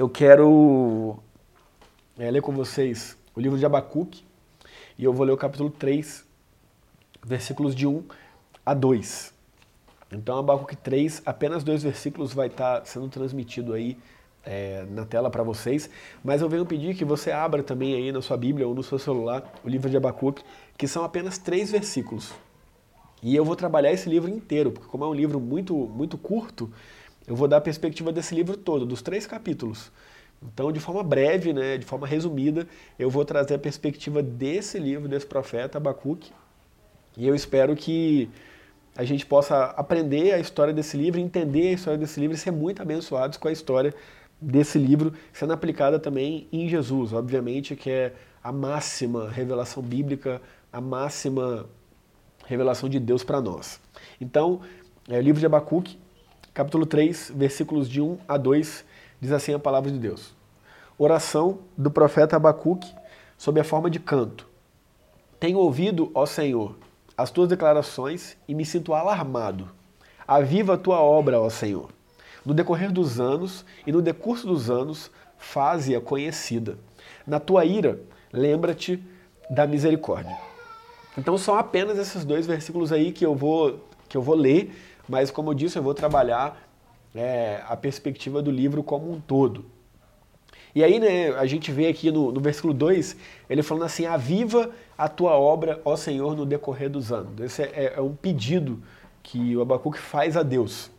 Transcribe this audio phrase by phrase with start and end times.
[0.00, 1.18] eu quero
[2.18, 4.24] é, ler com vocês o livro de Abacuque
[4.98, 6.24] e eu vou ler o capítulo 3,
[7.22, 8.02] versículos de 1
[8.64, 9.34] a 2.
[10.10, 13.98] Então, Abacuque 3, apenas dois versículos vai estar sendo transmitido aí
[14.42, 15.90] é, na tela para vocês,
[16.24, 18.98] mas eu venho pedir que você abra também aí na sua Bíblia ou no seu
[18.98, 20.42] celular o livro de Abacuque,
[20.78, 22.32] que são apenas três versículos.
[23.22, 26.72] E eu vou trabalhar esse livro inteiro, porque como é um livro muito, muito curto,
[27.26, 29.90] eu vou dar a perspectiva desse livro todo, dos três capítulos.
[30.42, 32.66] Então, de forma breve, né, de forma resumida,
[32.98, 36.32] eu vou trazer a perspectiva desse livro, desse profeta, Abacuque,
[37.16, 38.30] e eu espero que
[38.96, 42.50] a gente possa aprender a história desse livro, entender a história desse livro e ser
[42.50, 43.94] muito abençoados com a história
[44.40, 50.40] desse livro sendo aplicada também em Jesus, obviamente, que é a máxima revelação bíblica,
[50.72, 51.66] a máxima
[52.46, 53.80] revelação de Deus para nós.
[54.20, 54.60] Então,
[55.08, 55.98] é o livro de Abacuque,
[56.60, 58.84] capítulo 3, versículos de 1 a 2,
[59.18, 60.34] diz assim a palavra de Deus.
[60.98, 62.94] Oração do profeta Abacuque
[63.38, 64.46] sob a forma de canto.
[65.38, 66.76] Tenho ouvido, ó Senhor,
[67.16, 69.70] as tuas declarações e me sinto alarmado.
[70.28, 71.88] Aviva a tua obra, ó Senhor.
[72.44, 76.76] No decorrer dos anos e no decurso dos anos, faze-a conhecida.
[77.26, 79.02] Na tua ira, lembra-te
[79.48, 80.36] da misericórdia.
[81.16, 85.30] Então são apenas esses dois versículos aí que eu vou, que eu vou ler, mas
[85.30, 86.56] como eu disse, eu vou trabalhar
[87.12, 89.64] é, a perspectiva do livro como um todo.
[90.72, 93.16] E aí, né, a gente vê aqui no, no versículo 2,
[93.48, 97.40] ele falando assim: Aviva a tua obra, ó Senhor, no decorrer dos anos.
[97.40, 98.80] Esse é, é um pedido
[99.20, 100.92] que o Abacuque faz a Deus.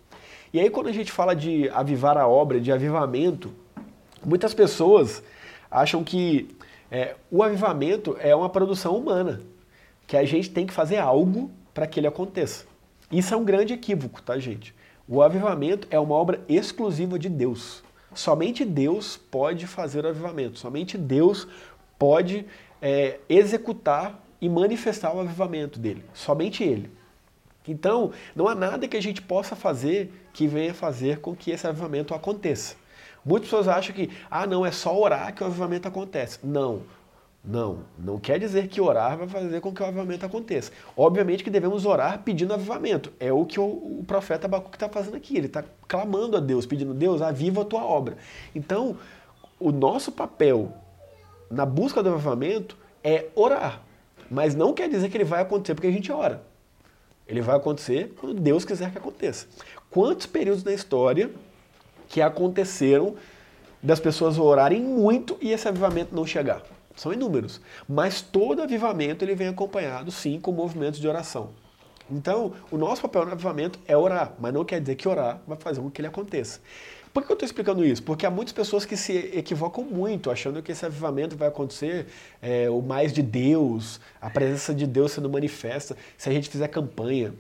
[0.54, 3.54] E aí, quando a gente fala de avivar a obra, de avivamento,
[4.26, 5.24] muitas pessoas
[5.70, 6.54] acham que
[6.92, 9.40] é, o avivamento é uma produção humana,
[10.06, 12.71] que a gente tem que fazer algo para que ele aconteça.
[13.12, 14.74] Isso é um grande equívoco, tá, gente?
[15.08, 17.84] O avivamento é uma obra exclusiva de Deus.
[18.14, 21.48] Somente Deus pode fazer o avivamento, somente Deus
[21.98, 22.46] pode
[22.82, 26.90] é, executar e manifestar o avivamento dele, somente Ele.
[27.68, 31.68] Então, não há nada que a gente possa fazer que venha fazer com que esse
[31.68, 32.76] avivamento aconteça.
[33.24, 36.40] Muitas pessoas acham que, ah, não, é só orar que o avivamento acontece.
[36.44, 36.82] Não,
[37.44, 40.72] não, não quer dizer que orar vai fazer com que o avivamento aconteça.
[40.96, 43.12] Obviamente que devemos orar pedindo avivamento.
[43.20, 45.38] É o que o, o profeta Abacuque está fazendo aqui.
[45.38, 48.16] Ele está clamando a Deus, pedindo, Deus, aviva a tua obra.
[48.54, 48.96] Então,
[49.60, 50.72] o nosso papel
[51.50, 53.82] na busca do avivamento é orar.
[54.30, 56.44] Mas não quer dizer que ele vai acontecer porque a gente ora.
[57.28, 59.48] Ele vai acontecer quando Deus quiser que aconteça.
[59.90, 61.32] Quantos períodos na história
[62.08, 63.16] que aconteceram
[63.82, 66.62] das pessoas orarem muito e esse avivamento não chegar?
[66.96, 67.62] São inúmeros.
[67.88, 71.52] Mas todo avivamento ele vem acompanhado, sim, com movimentos de oração.
[72.10, 75.58] Então, o nosso papel no avivamento é orar, mas não quer dizer que orar vai
[75.58, 76.60] fazer com que ele aconteça.
[77.14, 78.02] Por que eu estou explicando isso?
[78.04, 82.08] Porque há muitas pessoas que se equivocam muito, achando que esse avivamento vai acontecer
[82.42, 86.70] é, o mais de Deus, a presença de Deus sendo manifesta, se a gente fizer
[86.70, 87.34] campanha,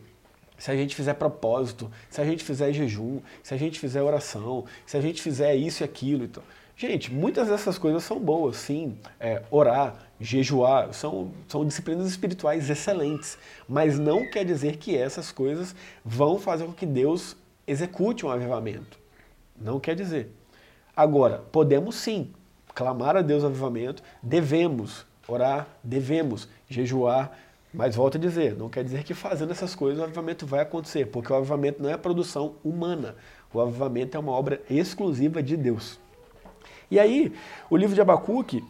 [0.58, 4.66] se a gente fizer propósito, se a gente fizer jejum, se a gente fizer oração,
[4.86, 6.26] se a gente fizer isso e aquilo.
[6.26, 6.44] Então,
[6.82, 8.98] Gente, muitas dessas coisas são boas, sim.
[9.20, 13.38] É, orar, jejuar, são, são disciplinas espirituais excelentes.
[13.70, 17.38] Mas não quer dizer que essas coisas vão fazer com que Deus
[17.68, 18.98] execute um avivamento.
[19.56, 20.36] Não quer dizer.
[20.98, 22.32] Agora, podemos sim
[22.74, 27.32] clamar a Deus avivamento, devemos orar, devemos jejuar,
[27.72, 31.06] mas volto a dizer, não quer dizer que fazendo essas coisas o avivamento vai acontecer,
[31.06, 33.16] porque o avivamento não é produção humana.
[33.54, 36.00] O avivamento é uma obra exclusiva de Deus.
[36.92, 37.34] E aí,
[37.70, 38.62] o livro de Abacuque,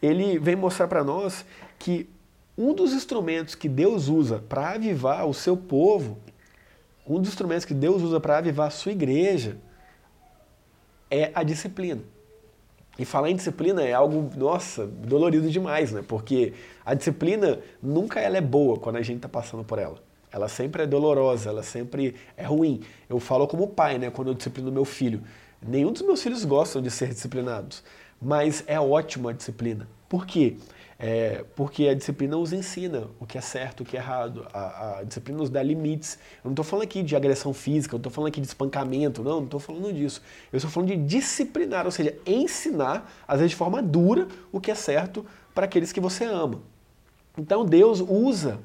[0.00, 1.44] ele vem mostrar para nós
[1.78, 2.08] que
[2.56, 6.16] um dos instrumentos que Deus usa para avivar o seu povo,
[7.06, 9.58] um dos instrumentos que Deus usa para avivar a sua igreja,
[11.10, 12.00] é a disciplina.
[12.98, 16.02] E falar em disciplina é algo, nossa, dolorido demais, né?
[16.06, 19.98] Porque a disciplina nunca ela é boa quando a gente está passando por ela.
[20.32, 22.80] Ela sempre é dolorosa, ela sempre é ruim.
[23.06, 24.10] Eu falo como pai, né?
[24.10, 25.22] Quando eu disciplino meu filho.
[25.60, 27.82] Nenhum dos meus filhos gostam de ser disciplinados,
[28.20, 29.88] mas é ótima a disciplina.
[30.08, 30.56] Por quê?
[30.98, 34.46] É, porque a disciplina os ensina o que é certo, o que é errado.
[34.52, 36.18] A, a disciplina nos dá limites.
[36.42, 39.22] Eu não estou falando aqui de agressão física, eu não estou falando aqui de espancamento,
[39.22, 40.22] não, não estou falando disso.
[40.52, 44.70] Eu estou falando de disciplinar, ou seja, ensinar, às vezes de forma dura, o que
[44.70, 46.60] é certo para aqueles que você ama.
[47.36, 48.58] Então Deus usa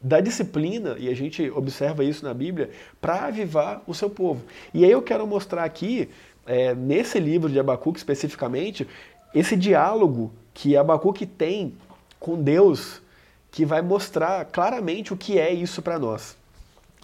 [0.00, 2.70] da disciplina, e a gente observa isso na Bíblia,
[3.00, 4.44] para avivar o seu povo.
[4.72, 6.10] E aí eu quero mostrar aqui,
[6.46, 8.86] é, nesse livro de Abacuque especificamente,
[9.34, 11.74] esse diálogo que Abacuque tem
[12.20, 13.02] com Deus,
[13.50, 16.36] que vai mostrar claramente o que é isso para nós.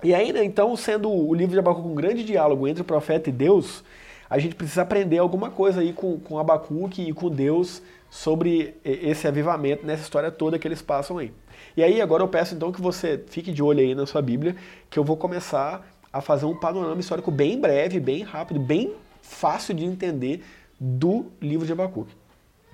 [0.03, 3.29] E aí, né, então, sendo o livro de Abacuque um grande diálogo entre o profeta
[3.29, 3.85] e Deus,
[4.29, 9.27] a gente precisa aprender alguma coisa aí com, com Abacuque e com Deus sobre esse
[9.29, 11.33] avivamento nessa história toda que eles passam aí.
[11.77, 14.57] E aí agora eu peço então que você fique de olho aí na sua Bíblia,
[14.89, 19.75] que eu vou começar a fazer um panorama histórico bem breve, bem rápido, bem fácil
[19.75, 20.45] de entender
[20.79, 22.15] do livro de Abacuque.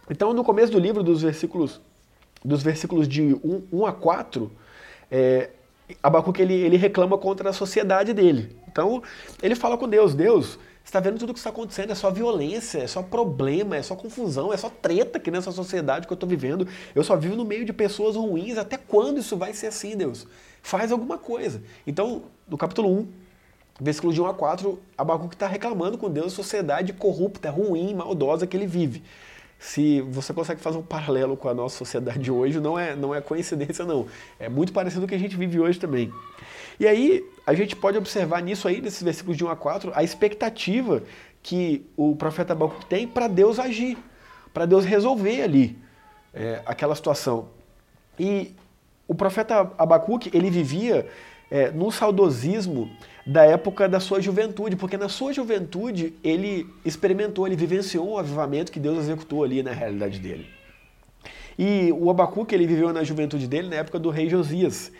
[0.08, 1.80] Então, no começo do livro, dos versículos,
[2.44, 4.50] dos versículos de 1, 1 a 4,
[5.10, 5.50] é,
[6.02, 8.56] Abacuque ele, ele reclama contra a sociedade dele.
[8.68, 9.02] Então,
[9.42, 12.78] ele fala com Deus, Deus, está vendo tudo o que está acontecendo, é só violência,
[12.78, 16.28] é só problema, é só confusão, é só treta aqui nessa sociedade que eu estou
[16.28, 16.68] vivendo.
[16.94, 18.56] Eu só vivo no meio de pessoas ruins.
[18.56, 20.26] Até quando isso vai ser assim, Deus?
[20.62, 21.60] Faz alguma coisa.
[21.86, 23.08] Então, no capítulo 1,
[23.80, 28.46] versículo de 1 a 4, Abacuque está reclamando com Deus a sociedade corrupta, ruim, maldosa
[28.46, 29.02] que ele vive.
[29.58, 33.20] Se você consegue fazer um paralelo com a nossa sociedade hoje, não é, não é
[33.20, 34.06] coincidência não.
[34.38, 36.12] É muito parecido com o que a gente vive hoje também.
[36.78, 40.02] E aí, a gente pode observar nisso aí, nesses versículos de 1 a 4, a
[40.02, 41.02] expectativa
[41.42, 43.96] que o profeta Abacuque tem para Deus agir,
[44.52, 45.78] para Deus resolver ali
[46.34, 47.48] é, aquela situação.
[48.18, 48.54] E
[49.08, 51.08] o profeta Abacuque, ele vivia
[51.50, 52.90] é, no saudosismo
[53.26, 58.70] da época da sua juventude, porque na sua juventude ele experimentou, ele vivenciou um avivamento
[58.70, 60.46] que Deus executou ali na realidade dele.
[61.58, 64.92] E o Abacuque ele viveu na juventude dele na época do rei Josias.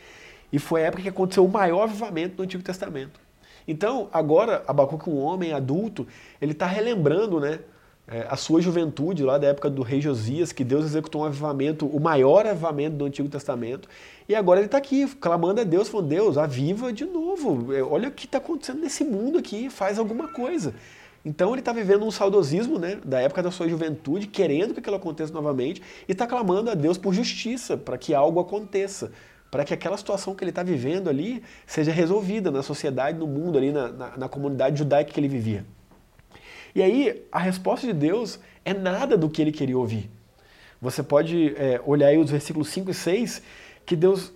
[0.52, 3.20] E foi a época que aconteceu o maior avivamento do Antigo Testamento.
[3.68, 6.06] Então, agora, Abacuque, um homem adulto,
[6.40, 7.58] ele está relembrando né,
[8.08, 11.86] é, a sua juventude, lá da época do rei Josias, que Deus executou um avivamento,
[11.86, 13.88] o maior avivamento do Antigo Testamento.
[14.28, 17.74] E agora ele está aqui, clamando a Deus, falando, Deus, aviva de novo.
[17.74, 20.74] É, olha o que está acontecendo nesse mundo aqui, faz alguma coisa.
[21.24, 24.94] Então ele está vivendo um saudosismo né, da época da sua juventude, querendo que aquilo
[24.94, 29.10] aconteça novamente, e está clamando a Deus por justiça, para que algo aconteça
[29.50, 33.56] para que aquela situação que ele está vivendo ali seja resolvida na sociedade, no mundo,
[33.56, 35.64] ali na, na, na, comunidade judaica que ele vivia.
[36.76, 40.10] E aí, a resposta de Deus é nada do que ele queria ouvir.
[40.78, 43.42] Você pode é, olhar aí os versículos 5 e 6,
[43.86, 44.30] que Deus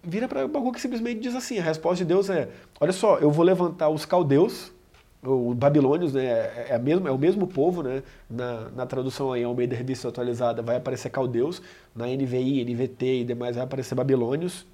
[0.00, 2.48] vira para Baruch que simplesmente diz assim, a resposta de Deus é,
[2.80, 4.72] olha só, eu vou levantar os caldeus,
[5.20, 9.52] os babilônios, né, é, é, é o mesmo povo, né, na, na tradução aí, ao
[9.52, 11.60] meio da revista atualizada, vai aparecer caldeus,
[11.92, 14.64] na NVI, NVT e demais vai aparecer babilônios.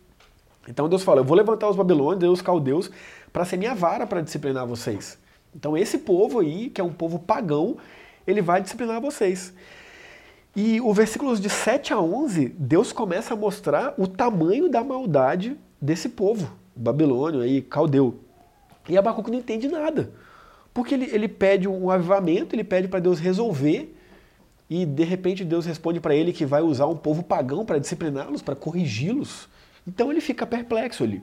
[0.69, 2.91] Então Deus fala, eu vou levantar os babilônios e os caldeus
[3.33, 5.19] para ser minha vara para disciplinar vocês.
[5.55, 7.77] Então esse povo aí, que é um povo pagão,
[8.27, 9.53] ele vai disciplinar vocês.
[10.55, 15.57] E o versículos de 7 a 11, Deus começa a mostrar o tamanho da maldade
[15.81, 18.21] desse povo, babilônio aí, caldeu.
[18.89, 20.13] E Abacuque não entende nada.
[20.75, 23.97] Porque ele, ele pede um avivamento, ele pede para Deus resolver,
[24.69, 28.43] e de repente Deus responde para ele que vai usar um povo pagão para discipliná-los,
[28.43, 29.49] para corrigi-los.
[29.87, 31.23] Então ele fica perplexo ali.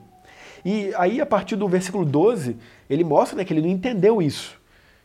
[0.64, 2.56] E aí, a partir do versículo 12,
[2.88, 4.58] ele mostra né, que ele não entendeu isso.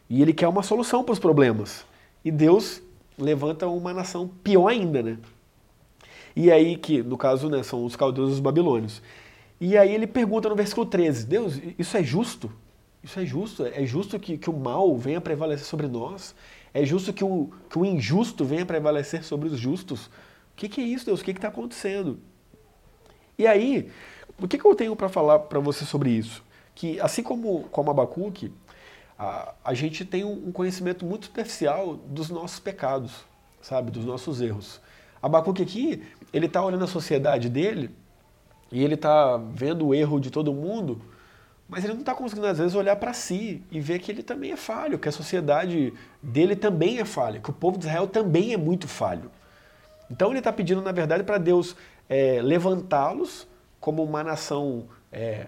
[0.09, 1.85] E ele quer uma solução para os problemas.
[2.23, 2.81] E Deus
[3.17, 5.17] levanta uma nação pior ainda, né?
[6.35, 9.01] E aí que, no caso, né, são os caldeus e os babilônios.
[9.61, 12.51] E aí ele pergunta no versículo 13, Deus, isso é justo?
[13.03, 13.65] Isso é justo?
[13.65, 16.33] É justo que, que o mal venha prevalecer sobre nós?
[16.73, 20.07] É justo que o, que o injusto venha prevalecer sobre os justos?
[20.07, 21.21] O que, que é isso, Deus?
[21.21, 22.19] O que está acontecendo?
[23.37, 23.89] E aí,
[24.41, 26.43] o que, que eu tenho para falar para você sobre isso?
[26.75, 28.51] Que assim como, como Abacuque,
[29.17, 33.23] a, a gente tem um conhecimento muito superficial dos nossos pecados,
[33.61, 33.91] sabe?
[33.91, 34.81] Dos nossos erros.
[35.21, 36.03] Abacuque aqui,
[36.33, 37.89] ele está olhando a sociedade dele
[38.71, 41.01] e ele está vendo o erro de todo mundo
[41.67, 44.51] mas ele não está conseguindo, às vezes, olhar para si e ver que ele também
[44.51, 45.91] é falho, que a sociedade
[46.21, 49.31] dele também é falha, que o povo de Israel também é muito falho.
[50.07, 51.75] Então ele está pedindo, na verdade, para Deus
[52.07, 53.47] é, levantá-los
[53.83, 55.47] como uma nação é,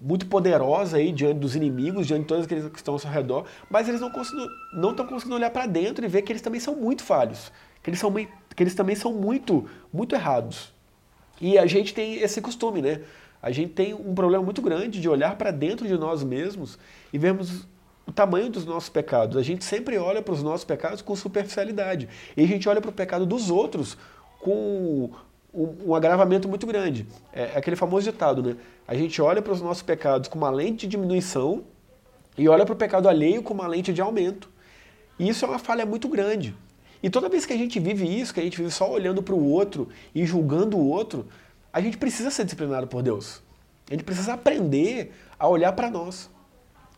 [0.00, 3.44] muito poderosa aí diante dos inimigos, diante de todos aqueles que estão ao seu redor,
[3.68, 4.06] mas eles não
[4.90, 7.50] estão conseguindo olhar para dentro e ver que eles também são muito falhos,
[7.82, 10.72] que eles, são, que eles também são muito, muito errados.
[11.40, 13.00] E a gente tem esse costume, né?
[13.42, 16.78] A gente tem um problema muito grande de olhar para dentro de nós mesmos
[17.12, 17.66] e vermos
[18.06, 19.36] o tamanho dos nossos pecados.
[19.36, 22.08] A gente sempre olha para os nossos pecados com superficialidade.
[22.36, 23.98] E a gente olha para o pecado dos outros
[24.38, 25.10] com
[25.52, 27.06] um, um agravamento muito grande.
[27.32, 28.56] É, é aquele famoso ditado, né?
[28.86, 31.64] A gente olha para os nossos pecados com uma lente de diminuição
[32.36, 34.48] e olha para o pecado alheio com uma lente de aumento.
[35.18, 36.54] E isso é uma falha muito grande.
[37.02, 39.34] E toda vez que a gente vive isso, que a gente vive só olhando para
[39.34, 41.26] o outro e julgando o outro,
[41.72, 43.42] a gente precisa ser disciplinado por Deus.
[43.90, 46.30] A gente precisa aprender a olhar para nós.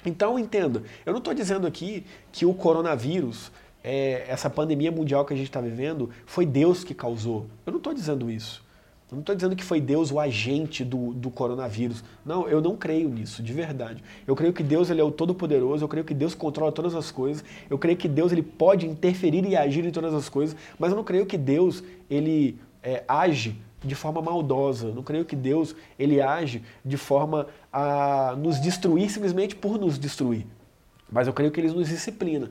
[0.05, 3.51] Então, entenda, eu não estou dizendo aqui que o coronavírus,
[3.85, 7.47] é, essa pandemia mundial que a gente está vivendo, foi Deus que causou.
[7.67, 8.65] Eu não estou dizendo isso.
[9.11, 12.03] Eu não estou dizendo que foi Deus o agente do, do coronavírus.
[12.25, 14.03] Não, eu não creio nisso, de verdade.
[14.27, 17.11] Eu creio que Deus ele é o Todo-Poderoso, eu creio que Deus controla todas as
[17.11, 20.91] coisas, eu creio que Deus ele pode interferir e agir em todas as coisas, mas
[20.91, 24.89] eu não creio que Deus ele é, age de forma maldosa.
[24.89, 29.99] Eu não creio que Deus ele age de forma a nos destruir simplesmente por nos
[29.99, 30.47] destruir.
[31.13, 32.51] Mas eu creio que ele nos disciplina.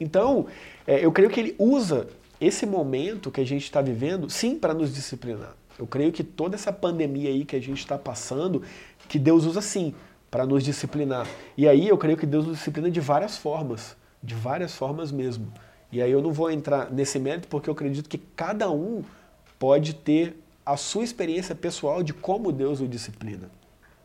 [0.00, 0.46] Então,
[0.86, 2.08] é, eu creio que ele usa
[2.40, 5.54] esse momento que a gente está vivendo, sim, para nos disciplinar.
[5.78, 8.62] Eu creio que toda essa pandemia aí que a gente está passando,
[9.08, 9.94] que Deus usa sim
[10.30, 11.26] para nos disciplinar.
[11.56, 15.52] E aí eu creio que Deus nos disciplina de várias formas, de várias formas mesmo.
[15.90, 19.02] E aí eu não vou entrar nesse mérito porque eu acredito que cada um
[19.58, 23.50] pode ter a sua experiência pessoal de como Deus o disciplina.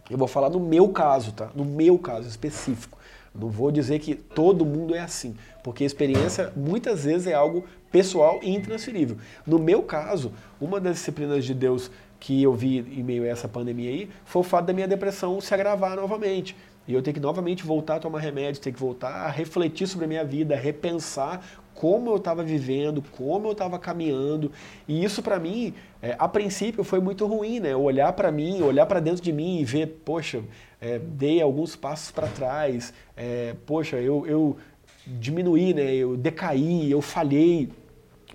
[0.10, 1.50] Eu vou falar no meu caso, tá?
[1.56, 2.97] No meu caso específico.
[3.40, 7.64] Não vou dizer que todo mundo é assim, porque a experiência muitas vezes é algo
[7.92, 9.18] pessoal e intransferível.
[9.46, 13.48] No meu caso, uma das disciplinas de Deus que eu vi em meio a essa
[13.48, 16.56] pandemia aí foi o fato da minha depressão se agravar novamente.
[16.88, 20.06] E eu tenho que novamente voltar a tomar remédio, ter que voltar a refletir sobre
[20.06, 21.42] a minha vida, repensar
[21.74, 24.52] como eu estava vivendo, como eu estava caminhando.
[24.88, 27.76] E isso para mim, é, a princípio, foi muito ruim, né?
[27.76, 30.42] Olhar para mim, olhar para dentro de mim e ver, poxa,
[30.82, 34.58] é, dei alguns passos para trás, é, poxa, eu, eu
[35.06, 35.94] diminuí, né?
[35.94, 37.70] Eu decaí, eu falhei.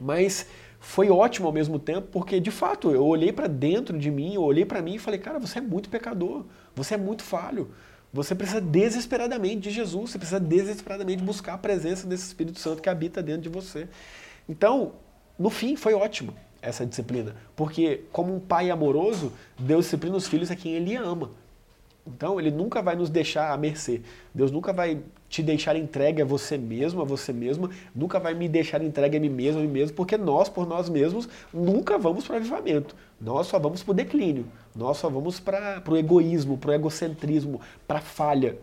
[0.00, 0.46] Mas
[0.78, 4.42] foi ótimo ao mesmo tempo, porque de fato eu olhei para dentro de mim, eu
[4.42, 6.44] olhei para mim e falei, cara, você é muito pecador,
[6.74, 7.70] você é muito falho.
[8.12, 12.88] Você precisa desesperadamente de Jesus, você precisa desesperadamente buscar a presença desse Espírito Santo que
[12.90, 13.88] habita dentro de você.
[14.46, 14.92] Então,
[15.38, 20.50] no fim, foi ótimo essa disciplina, porque como um pai amoroso, Deus disciplina os filhos
[20.50, 21.30] a quem ele ama.
[22.06, 24.02] Então, ele nunca vai nos deixar à mercê.
[24.34, 28.48] Deus nunca vai te deixar entregue a você mesmo, a você mesma, nunca vai me
[28.48, 32.26] deixar entregue a mim mesmo, a mim mesmo, porque nós, por nós mesmos, nunca vamos
[32.26, 32.94] para o avivamento.
[33.20, 34.46] Nós só vamos para o declínio.
[34.74, 38.58] Nós só vamos para o egoísmo, para o egocentrismo, para a falha.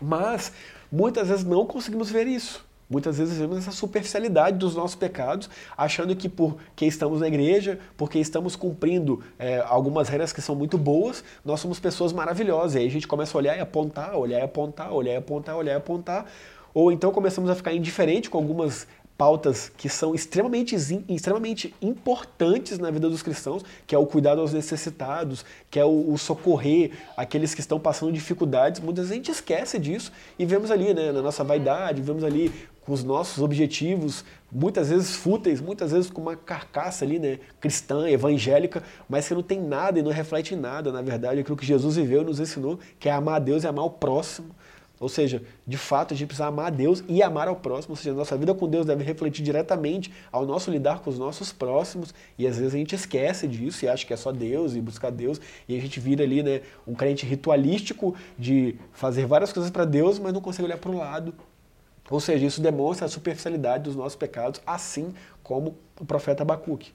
[0.00, 0.52] Mas,
[0.90, 2.64] muitas vezes não conseguimos ver isso.
[2.88, 8.18] Muitas vezes vemos essa superficialidade dos nossos pecados, achando que porque estamos na igreja, porque
[8.18, 12.74] estamos cumprindo é, algumas regras que são muito boas, nós somos pessoas maravilhosas.
[12.74, 15.56] E aí a gente começa a olhar e apontar, olhar e apontar, olhar e apontar,
[15.56, 16.26] olhar e apontar.
[16.74, 20.74] Ou então começamos a ficar indiferente com algumas pautas que são extremamente,
[21.08, 26.12] extremamente importantes na vida dos cristãos, que é o cuidado aos necessitados, que é o,
[26.12, 28.80] o, socorrer aqueles que estão passando dificuldades.
[28.80, 32.52] Muitas vezes a gente esquece disso e vemos ali, né, na nossa vaidade, vemos ali
[32.84, 38.08] com os nossos objetivos, muitas vezes fúteis, muitas vezes com uma carcaça ali, né, cristã,
[38.08, 41.96] evangélica, mas que não tem nada e não reflete nada, na verdade, aquilo que Jesus
[41.96, 44.54] viveu e nos ensinou, que é amar a Deus e amar o próximo.
[45.04, 47.96] Ou seja, de fato a gente precisa amar a Deus e amar ao próximo, ou
[47.96, 51.52] seja, a nossa vida com Deus deve refletir diretamente ao nosso lidar com os nossos
[51.52, 54.80] próximos, e às vezes a gente esquece disso e acha que é só Deus e
[54.80, 59.70] buscar Deus, e a gente vira ali, né, um crente ritualístico de fazer várias coisas
[59.70, 61.34] para Deus, mas não consegue olhar para o lado
[62.10, 66.92] ou seja, isso demonstra a superficialidade dos nossos pecados, assim como o profeta Abacuque.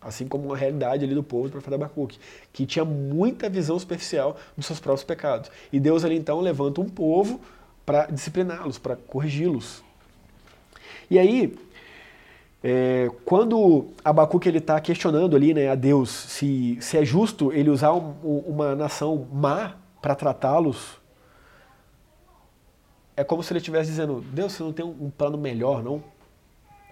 [0.00, 2.18] Assim como a realidade ali do povo do profeta Abacuque,
[2.52, 5.50] que tinha muita visão superficial dos seus próprios pecados.
[5.70, 7.40] E Deus ali então levanta um povo
[7.84, 9.82] para discipliná-los, para corrigi-los.
[11.10, 11.58] E aí,
[12.62, 17.68] é, quando Abacuque ele está questionando ali né, a Deus se, se é justo ele
[17.68, 21.00] usar um, uma nação má para tratá-los,
[23.16, 26.02] é como se ele estivesse dizendo: Deus, você não tem um plano melhor, não?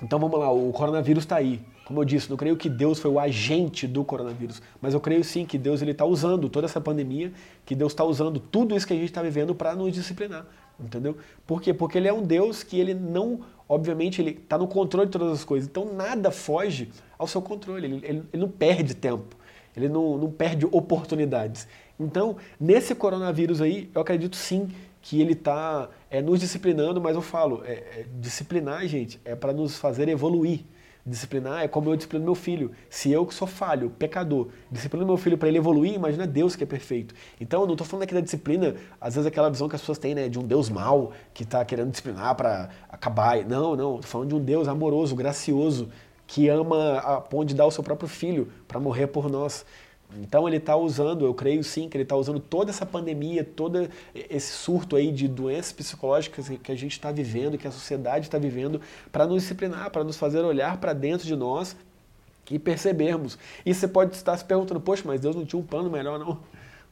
[0.02, 1.60] Então vamos lá, o coronavírus está aí.
[1.84, 5.24] Como eu disse, não creio que Deus foi o agente do coronavírus, mas eu creio
[5.24, 7.32] sim que Deus está usando toda essa pandemia,
[7.64, 10.46] que Deus está usando tudo isso que a gente está vivendo para nos disciplinar,
[10.78, 11.16] entendeu?
[11.46, 11.72] Por quê?
[11.72, 15.32] Porque Ele é um Deus que ele não, obviamente, ele está no controle de todas
[15.32, 19.34] as coisas, então nada foge ao seu controle, ele, ele, ele não perde tempo,
[19.74, 21.66] ele não, não perde oportunidades.
[21.98, 24.68] Então, nesse coronavírus aí, eu acredito sim
[25.08, 29.54] que ele está é, nos disciplinando, mas eu falo, é, é, disciplinar, gente, é para
[29.54, 30.66] nos fazer evoluir.
[31.06, 32.72] Disciplinar é como eu disciplino meu filho.
[32.90, 36.62] Se eu que sou falho, pecador, disciplino meu filho para ele evoluir, imagina Deus que
[36.62, 37.14] é perfeito.
[37.40, 39.96] Então, eu não estou falando aqui da disciplina, às vezes aquela visão que as pessoas
[39.96, 43.42] têm, né, de um Deus mau que está querendo disciplinar para acabar.
[43.46, 45.88] Não, não, estou falando de um Deus amoroso, gracioso,
[46.26, 49.64] que ama a ponto de dar o seu próprio filho para morrer por nós.
[50.16, 53.88] Então ele está usando, eu creio sim, que ele está usando toda essa pandemia, todo
[54.14, 58.38] esse surto aí de doenças psicológicas que a gente está vivendo, que a sociedade está
[58.38, 58.80] vivendo,
[59.12, 61.76] para nos disciplinar, para nos fazer olhar para dentro de nós
[62.50, 63.38] e percebermos.
[63.66, 66.38] E você pode estar se perguntando, poxa, mas Deus não tinha um plano melhor, não?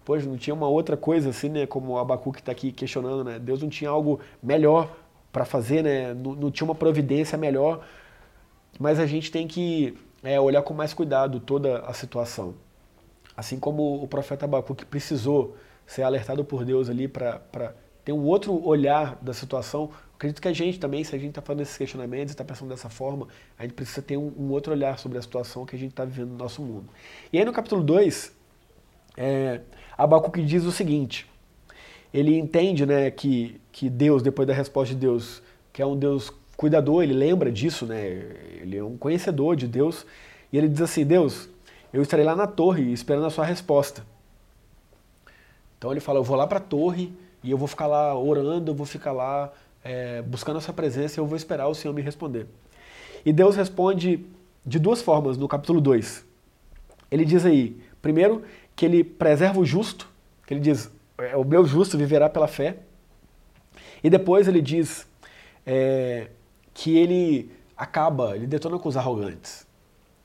[0.05, 1.67] Poxa, não tinha uma outra coisa assim, né?
[1.67, 3.39] Como o Abacuque está aqui questionando, né?
[3.39, 4.95] Deus não tinha algo melhor
[5.33, 6.15] para fazer, né?
[6.15, 7.85] Não, não tinha uma providência melhor.
[8.79, 12.55] Mas a gente tem que é, olhar com mais cuidado toda a situação.
[13.37, 17.75] Assim como o profeta Abacuque precisou ser alertado por Deus ali para
[18.05, 21.43] ter um outro olhar da situação, acredito que a gente também, se a gente está
[21.43, 23.29] fazendo esses questionamentos e está pensando dessa forma,
[23.59, 26.05] a gente precisa ter um, um, outro olhar sobre a situação que a gente está
[26.05, 26.89] vivendo no nosso mundo.
[27.33, 28.33] E aí no capítulo 2,
[29.17, 29.61] é,
[29.99, 31.29] Abacuque diz o seguinte,
[32.13, 36.33] ele entende né, que, que Deus, depois da resposta de Deus, que é um Deus
[36.57, 38.07] cuidador, ele lembra disso, né,
[38.61, 40.07] ele é um conhecedor de Deus,
[40.53, 41.49] e ele diz assim, Deus,
[41.97, 44.05] eu estarei lá na torre esperando a sua resposta.
[45.79, 47.11] Então ele fala, eu vou lá para a torre
[47.43, 49.51] e eu vou ficar lá orando, eu vou ficar lá
[49.83, 52.47] é, buscando a sua presença e eu vou esperar o Senhor me responder.
[53.25, 54.27] E Deus responde
[54.65, 56.23] de duas formas no capítulo 2.
[57.11, 58.43] Ele diz aí, primeiro,
[58.75, 60.07] que ele preserva o justo,
[60.47, 62.77] que ele diz, é, o meu justo viverá pela fé.
[64.05, 65.07] E depois ele diz
[65.65, 66.29] é,
[66.75, 69.66] que ele acaba, ele detona com os arrogantes.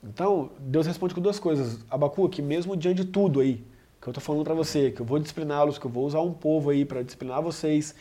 [0.04, 1.86] Então, Deus responde com duas coisas.
[1.90, 3.64] Abacuque, mesmo diante de tudo aí,
[4.02, 6.34] que eu estou falando para você, que eu vou discipliná-los, que eu vou usar um
[6.34, 7.94] povo aí para disciplinar vocês.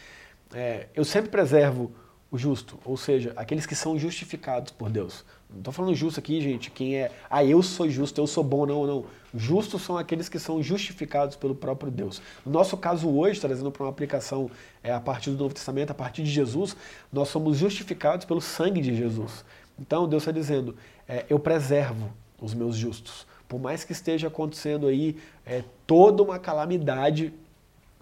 [0.55, 1.93] É, eu sempre preservo
[2.31, 5.25] o justo, ou seja, aqueles que são justificados por Deus.
[5.51, 8.65] Não estou falando justo aqui, gente, quem é, ah, eu sou justo, eu sou bom,
[8.65, 9.05] não, não.
[9.35, 12.23] Justos são aqueles que são justificados pelo próprio Deus.
[12.47, 14.49] No nosso caso hoje, trazendo para uma aplicação
[14.83, 16.77] é, a partir do Novo Testamento, a partir de Jesus,
[17.13, 19.45] nós somos justificados pelo sangue de Jesus.
[19.81, 20.77] Então Deus está dizendo,
[21.11, 22.09] é, eu preservo
[22.41, 23.27] os meus justos.
[23.49, 27.35] Por mais que esteja acontecendo aí é, toda uma calamidade,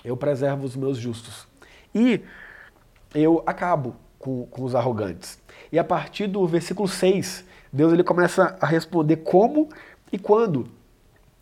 [0.05, 1.49] eu preservo os meus justos.
[1.95, 2.21] E
[3.15, 5.39] eu acabo com, com os arrogantes.
[5.73, 9.71] E a partir do versículo 6, Deus ele começa a responder como
[10.13, 10.69] e quando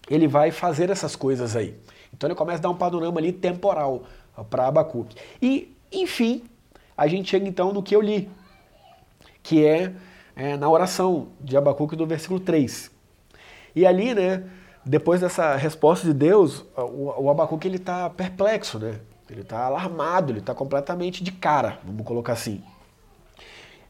[0.09, 1.77] ele vai fazer essas coisas aí.
[2.15, 4.05] Então ele começa a dar um panorama ali temporal
[4.49, 5.17] para Abacuque.
[5.43, 6.45] E, enfim,
[6.97, 8.31] a gente chega então no que eu li,
[9.43, 9.93] que é,
[10.37, 12.91] é na oração de Abacuque do versículo 3.
[13.75, 14.45] E ali, né,
[14.85, 19.01] depois dessa resposta de Deus, o, o Abacuque ele está perplexo, né?
[19.29, 22.63] Ele está alarmado, ele está completamente de cara, vamos colocar assim.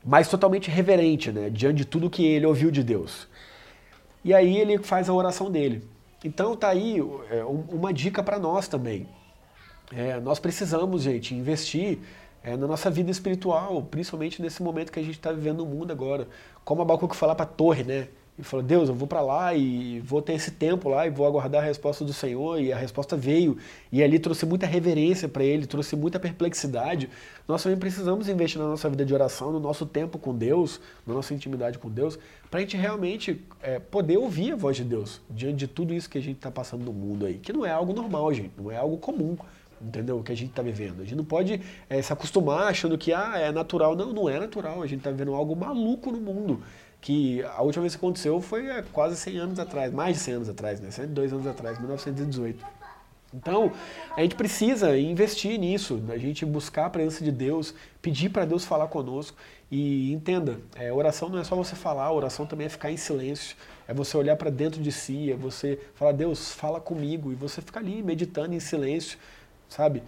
[0.04, 1.50] Mas totalmente reverente, né?
[1.50, 3.28] Diante de tudo que ele ouviu de Deus.
[4.24, 5.86] E aí ele faz a oração dele.
[6.24, 6.98] Então tá aí
[7.30, 9.06] é, uma dica para nós também.
[9.92, 11.98] É, nós precisamos, gente, investir
[12.46, 15.90] é, na nossa vida espiritual, principalmente nesse momento que a gente está vivendo no mundo
[15.90, 16.28] agora.
[16.64, 18.06] Como Abacuque falar para a torre, né?
[18.38, 21.26] e falou: Deus, eu vou para lá e vou ter esse tempo lá e vou
[21.26, 22.60] aguardar a resposta do Senhor.
[22.60, 23.58] E a resposta veio.
[23.90, 27.08] E ali trouxe muita reverência para ele, trouxe muita perplexidade.
[27.48, 31.14] Nós também precisamos investir na nossa vida de oração, no nosso tempo com Deus, na
[31.14, 32.18] nossa intimidade com Deus,
[32.50, 36.08] para a gente realmente é, poder ouvir a voz de Deus diante de tudo isso
[36.08, 37.34] que a gente está passando no mundo aí.
[37.34, 39.36] Que não é algo normal, gente, não é algo comum
[39.80, 40.18] entendeu?
[40.18, 41.00] O que a gente está vivendo.
[41.00, 43.96] A gente não pode é, se acostumar achando que ah, é natural.
[43.96, 44.82] Não, não é natural.
[44.82, 46.62] A gente está vivendo algo maluco no mundo
[47.00, 50.34] que a última vez que aconteceu foi há quase 100 anos atrás, mais de 100
[50.34, 50.90] anos atrás, né?
[50.90, 52.64] 102 anos atrás, 1918.
[53.34, 53.72] Então,
[54.16, 58.64] a gente precisa investir nisso, a gente buscar a presença de Deus, pedir para Deus
[58.64, 59.36] falar conosco
[59.70, 63.56] e entenda, é, oração não é só você falar, oração também é ficar em silêncio,
[63.86, 67.60] é você olhar para dentro de si, é você falar, Deus, fala comigo, e você
[67.60, 69.18] ficar ali meditando em silêncio,
[69.68, 70.02] sabe?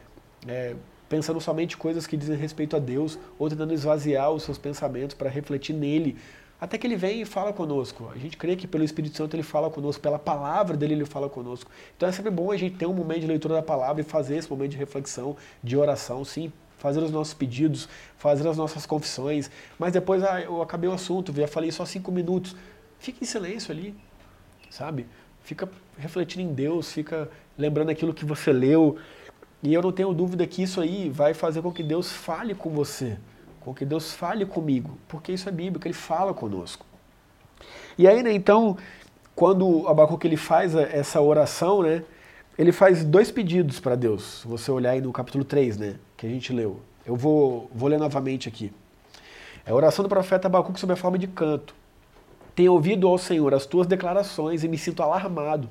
[0.46, 0.74] É,
[1.08, 5.28] pensando somente coisas que dizem respeito a Deus, ou tentando esvaziar os seus pensamentos para
[5.28, 6.16] refletir nele,
[6.60, 8.10] até que ele vem e fala conosco.
[8.12, 11.28] A gente crê que pelo Espírito Santo ele fala conosco, pela palavra dele ele fala
[11.28, 11.70] conosco.
[11.96, 14.36] Então é sempre bom a gente ter um momento de leitura da palavra e fazer
[14.36, 19.50] esse momento de reflexão, de oração, sim, fazer os nossos pedidos, fazer as nossas confissões.
[19.78, 22.56] Mas depois ah, eu acabei o assunto, já falei só cinco minutos.
[22.98, 23.94] Fica em silêncio ali,
[24.68, 25.06] sabe?
[25.42, 28.98] Fica refletindo em Deus, fica lembrando aquilo que você leu.
[29.62, 32.70] E eu não tenho dúvida que isso aí vai fazer com que Deus fale com
[32.70, 33.16] você
[33.68, 36.86] com que Deus fale comigo, porque isso é bíblico, ele fala conosco.
[37.98, 38.78] E aí, né, então,
[39.34, 42.02] quando Abacuque ele faz essa oração, né,
[42.56, 44.42] ele faz dois pedidos para Deus.
[44.46, 46.80] Você olhar aí no capítulo 3, né, que a gente leu.
[47.04, 48.72] Eu vou, vou ler novamente aqui.
[49.66, 51.74] É a oração do profeta Abacuque sob a forma de canto.
[52.54, 55.68] Tenho ouvido ao Senhor as tuas declarações e me sinto alarmado.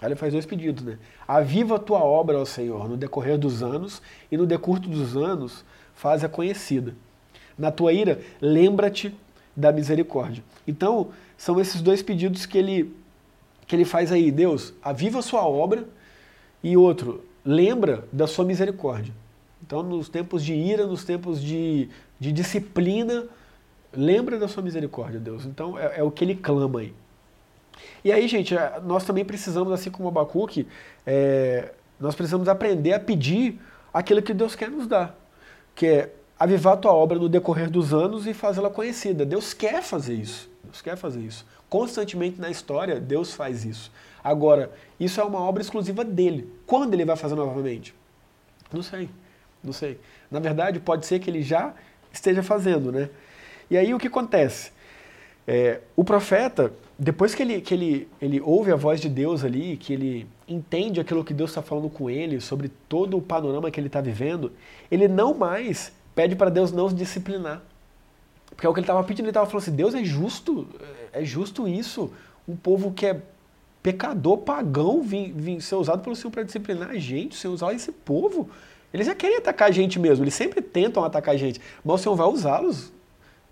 [0.00, 0.98] Aí ele faz dois pedidos, né?
[1.26, 5.64] Aviva a tua obra, ó Senhor, no decorrer dos anos, e no decurso dos anos,
[5.94, 6.94] faz-a conhecida.
[7.58, 9.14] Na tua ira, lembra-te
[9.56, 10.44] da misericórdia.
[10.68, 12.94] Então, são esses dois pedidos que ele,
[13.66, 14.30] que ele faz aí.
[14.30, 15.84] Deus, aviva a sua obra.
[16.62, 19.14] E outro, lembra da sua misericórdia.
[19.62, 21.88] Então, nos tempos de ira, nos tempos de,
[22.20, 23.24] de disciplina,
[23.92, 25.46] lembra da sua misericórdia, Deus.
[25.46, 26.92] Então, é, é o que ele clama aí.
[28.04, 30.66] E aí, gente, nós também precisamos, assim como Abacuque,
[31.06, 33.60] é, nós precisamos aprender a pedir
[33.92, 35.16] aquilo que Deus quer nos dar.
[35.74, 39.24] Que é avivar a tua obra no decorrer dos anos e fazê-la conhecida.
[39.24, 40.50] Deus quer fazer isso.
[40.62, 41.46] Deus quer fazer isso.
[41.68, 43.90] Constantemente na história, Deus faz isso.
[44.22, 46.52] Agora, isso é uma obra exclusiva dele.
[46.66, 47.94] Quando ele vai fazer novamente?
[48.72, 49.08] Não sei.
[49.62, 49.98] Não sei.
[50.30, 51.74] Na verdade, pode ser que ele já
[52.12, 53.08] esteja fazendo, né?
[53.70, 54.72] E aí o que acontece?
[55.46, 59.76] É, o profeta, depois que, ele, que ele, ele ouve a voz de Deus ali,
[59.76, 63.78] que ele entende aquilo que Deus está falando com ele, sobre todo o panorama que
[63.78, 64.52] ele está vivendo,
[64.90, 67.62] ele não mais pede para Deus não se disciplinar.
[68.46, 70.66] Porque é o que ele estava pedindo, ele estava falando assim, Deus é justo,
[71.12, 72.10] é justo isso,
[72.48, 73.20] um povo que é
[73.82, 77.74] pecador, pagão, vir, vir ser usado pelo Senhor para disciplinar a gente, o Senhor usar
[77.74, 78.48] esse povo.
[78.92, 82.02] Eles já querem atacar a gente mesmo, eles sempre tentam atacar a gente, mas o
[82.02, 82.90] Senhor vai usá-los.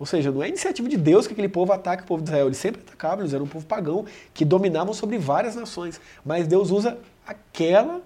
[0.05, 2.45] Ou seja, não é iniciativa de Deus que aquele povo ataque o povo de Israel,
[2.45, 6.71] eles sempre atacavam, eles eram um povo pagão, que dominavam sobre várias nações, mas Deus
[6.71, 8.03] usa aquela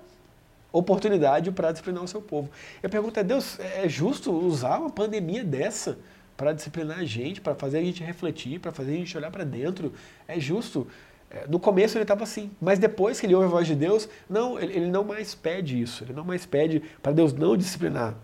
[0.73, 2.49] oportunidade para disciplinar o seu povo.
[2.81, 5.99] Eu pergunto, é Deus, é justo usar uma pandemia dessa
[6.37, 9.43] para disciplinar a gente, para fazer a gente refletir, para fazer a gente olhar para
[9.43, 9.93] dentro?
[10.29, 10.87] É justo?
[11.29, 14.09] É, no começo ele estava assim, mas depois que ele ouve a voz de Deus,
[14.31, 18.15] não, ele não mais pede isso, ele não mais pede para Deus não disciplinar.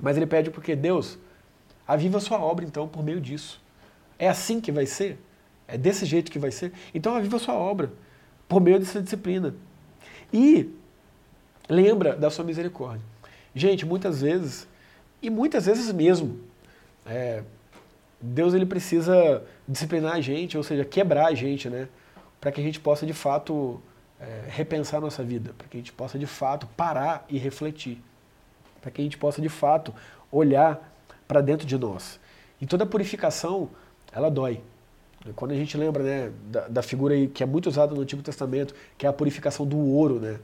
[0.00, 1.18] Mas ele pede porque Deus,
[1.86, 3.60] aviva a sua obra então por meio disso.
[4.18, 5.18] É assim que vai ser?
[5.66, 6.72] É desse jeito que vai ser?
[6.94, 7.92] Então aviva a sua obra
[8.48, 9.54] por meio dessa disciplina.
[10.32, 10.70] E
[11.68, 13.04] lembra da sua misericórdia.
[13.54, 14.68] Gente, muitas vezes,
[15.22, 16.40] e muitas vezes mesmo,
[17.06, 17.42] é,
[18.20, 21.88] Deus ele precisa disciplinar a gente, ou seja, quebrar a gente, né?
[22.44, 23.80] para que a gente possa de fato
[24.20, 28.02] é, repensar nossa vida, para que a gente possa de fato parar e refletir,
[28.82, 29.94] para que a gente possa de fato
[30.30, 30.93] olhar
[31.26, 32.18] para dentro de nós.
[32.60, 33.70] E toda purificação,
[34.12, 34.60] ela dói.
[35.34, 38.74] Quando a gente lembra né, da, da figura que é muito usada no Antigo Testamento,
[38.98, 40.38] que é a purificação do ouro, né?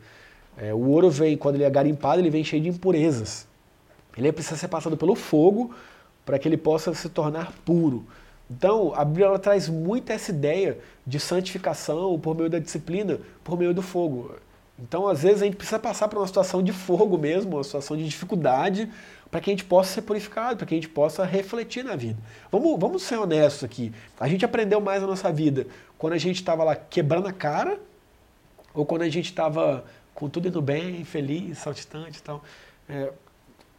[0.56, 3.46] É, o ouro vem, quando ele é garimpado, ele vem cheio de impurezas.
[4.16, 5.74] Ele precisa ser passado pelo fogo
[6.24, 8.04] para que ele possa se tornar puro.
[8.50, 13.72] Então, a Bíblia traz muito essa ideia de santificação por meio da disciplina, por meio
[13.72, 14.34] do fogo.
[14.80, 17.96] Então, às vezes, a gente precisa passar por uma situação de fogo mesmo, uma situação
[17.96, 18.90] de dificuldade,
[19.30, 22.18] para que a gente possa ser purificado, para que a gente possa refletir na vida.
[22.50, 23.92] Vamos, vamos ser honestos aqui.
[24.18, 25.66] A gente aprendeu mais na nossa vida
[25.98, 27.78] quando a gente estava lá quebrando a cara,
[28.72, 32.42] ou quando a gente estava com tudo indo bem, feliz, saltitante e tal.
[32.88, 33.12] É,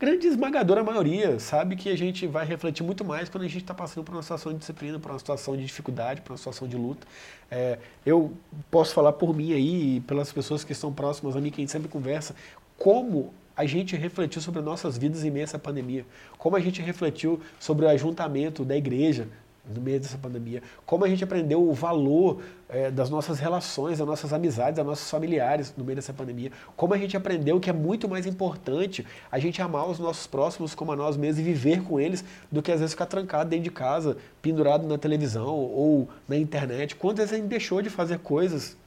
[0.01, 3.71] grande esmagadora maioria sabe que a gente vai refletir muito mais quando a gente está
[3.71, 6.75] passando por uma situação de disciplina, por uma situação de dificuldade, por uma situação de
[6.75, 7.05] luta.
[7.51, 8.33] É, eu
[8.71, 11.71] posso falar por mim aí, pelas pessoas que estão próximas a mim, que a gente
[11.71, 12.35] sempre conversa,
[12.79, 16.03] como a gente refletiu sobre nossas vidas em meio a essa pandemia,
[16.35, 19.27] como a gente refletiu sobre o ajuntamento da igreja,
[19.65, 20.61] no meio dessa pandemia.
[20.85, 25.09] Como a gente aprendeu o valor é, das nossas relações, das nossas amizades, das nossos
[25.09, 26.51] familiares no meio dessa pandemia.
[26.75, 30.73] Como a gente aprendeu que é muito mais importante a gente amar os nossos próximos
[30.73, 33.65] como a nós mesmos e viver com eles do que às vezes ficar trancado dentro
[33.65, 36.95] de casa, pendurado na televisão ou na internet.
[36.95, 38.77] Quantas vezes a gente deixou de fazer coisas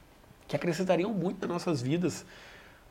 [0.47, 2.25] que acrescentariam muito nas nossas vidas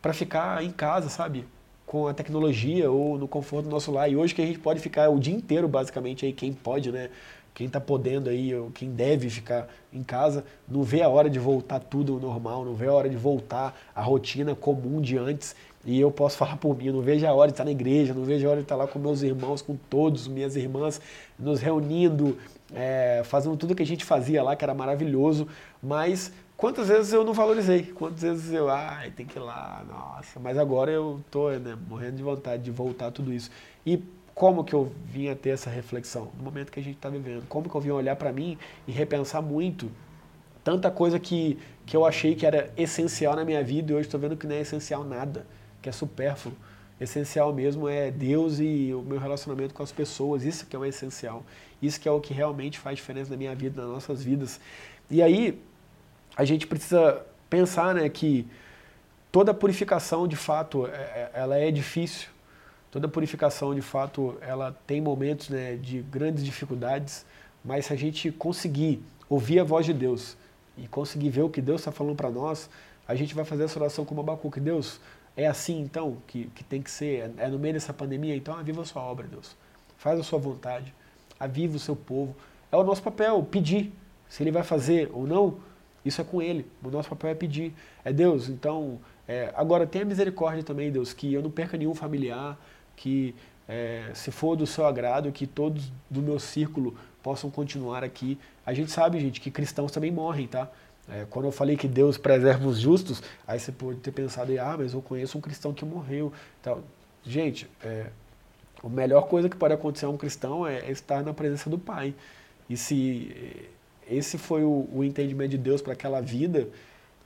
[0.01, 1.47] para ficar em casa, sabe?
[1.87, 4.11] com a tecnologia ou no conforto do nosso lar.
[4.11, 7.11] E hoje que a gente pode ficar o dia inteiro, basicamente, aí quem pode, né?
[7.55, 11.39] Quem está podendo aí, ou quem deve ficar em casa, não vê a hora de
[11.39, 15.55] voltar tudo normal, não vê a hora de voltar à rotina comum de antes.
[15.85, 18.25] E eu posso falar por mim, não vejo a hora de estar na igreja, não
[18.25, 21.01] vejo a hora de estar lá com meus irmãos, com todos, minhas irmãs,
[21.39, 22.37] nos reunindo,
[22.75, 25.47] é, fazendo tudo que a gente fazia lá, que era maravilhoso,
[25.81, 30.41] mas quantas vezes eu não valorizei, quantas vezes eu, ai, tem que ir lá, nossa,
[30.41, 33.51] mas agora eu tô né, morrendo de vontade de voltar tudo isso.
[33.87, 34.03] E
[34.35, 36.31] como que eu vim a ter essa reflexão?
[36.37, 37.47] No momento que a gente está vivendo.
[37.49, 39.91] Como que eu vim olhar para mim e repensar muito
[40.65, 44.19] tanta coisa que, que eu achei que era essencial na minha vida e hoje estou
[44.19, 45.47] vendo que não é essencial nada,
[45.81, 46.57] que é supérfluo.
[47.01, 50.43] Essencial mesmo é Deus e o meu relacionamento com as pessoas.
[50.43, 51.45] Isso que é o essencial.
[51.81, 54.61] Isso que é o que realmente faz diferença na minha vida, nas nossas vidas.
[55.11, 55.61] E aí,
[56.37, 58.47] a gente precisa pensar né, que
[59.31, 62.34] toda purificação, de fato, é, é, ela é difícil
[62.95, 67.27] Toda purificação, de fato, ela tem momentos né, de grandes dificuldades,
[67.65, 70.37] mas se a gente conseguir ouvir a voz de Deus
[70.79, 72.71] e conseguir ver o que Deus está falando para nós,
[73.09, 74.61] a gente vai fazer essa oração como Abacuque.
[74.61, 75.01] Deus,
[75.37, 77.33] é assim então que, que tem que ser?
[77.37, 78.37] É no meio dessa pandemia?
[78.37, 79.57] Então aviva a sua obra, Deus.
[79.97, 80.95] Faz a sua vontade.
[81.41, 82.37] Aviva o seu povo.
[82.71, 83.93] É o nosso papel, pedir.
[84.29, 85.59] Se ele vai fazer ou não,
[86.05, 86.65] isso é com ele.
[86.81, 87.75] O nosso papel é pedir.
[88.05, 89.01] É Deus, então...
[89.27, 92.59] É, agora, tenha misericórdia também, Deus, que eu não perca nenhum familiar,
[92.97, 93.35] que
[93.69, 98.39] é, se for do seu agrado, que todos do meu círculo possam continuar aqui.
[98.65, 100.71] A gente sabe, gente, que cristãos também morrem, tá?
[101.09, 104.77] É, quando eu falei que Deus preserva os justos, aí você pode ter pensado, ah,
[104.79, 106.33] mas eu conheço um cristão que morreu.
[106.61, 106.83] Então,
[107.23, 108.07] gente, é,
[108.83, 111.79] a melhor coisa que pode acontecer a um cristão é, é estar na presença do
[111.79, 112.15] Pai.
[112.69, 113.71] E se
[114.09, 116.69] esse foi o, o entendimento de Deus para aquela vida,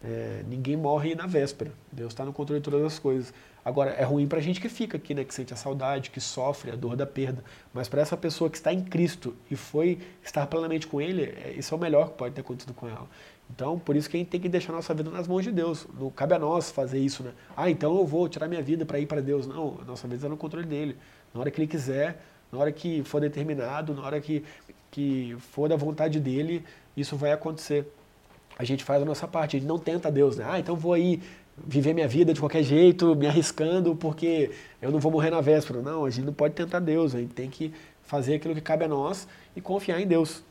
[0.03, 1.73] é, ninguém morre na véspera.
[1.91, 3.33] Deus está no controle de todas as coisas.
[3.69, 6.23] Agora, é ruim para a gente que fica aqui, né, que sente a saudade, que
[6.23, 7.45] sofre a dor da perda.
[7.71, 11.55] Mas para essa pessoa que está em Cristo e foi estar plenamente com Ele, é,
[11.55, 13.07] isso é o melhor que pode ter acontecido com ela.
[13.51, 15.53] Então, por isso que a gente tem que deixar a nossa vida nas mãos de
[15.53, 15.87] Deus.
[16.01, 17.33] Não cabe a nós fazer isso, né?
[17.55, 19.47] Ah, então eu vou tirar minha vida para ir para Deus.
[19.47, 20.97] Não, a nossa vida está no controle dele.
[21.35, 24.43] Na hora que ele quiser, na hora que for determinado, na hora que,
[24.91, 26.65] que for da vontade dele,
[26.97, 27.87] isso vai acontecer.
[28.59, 30.47] A gente faz a nossa parte, a gente não tenta Deus, né?
[30.49, 31.21] Ah, então vou aí
[31.67, 35.81] viver minha vida de qualquer jeito, me arriscando, porque eu não vou morrer na véspera.
[35.81, 38.85] Não, a gente não pode tentar Deus, a gente tem que fazer aquilo que cabe
[38.85, 40.43] a nós e confiar em Deus.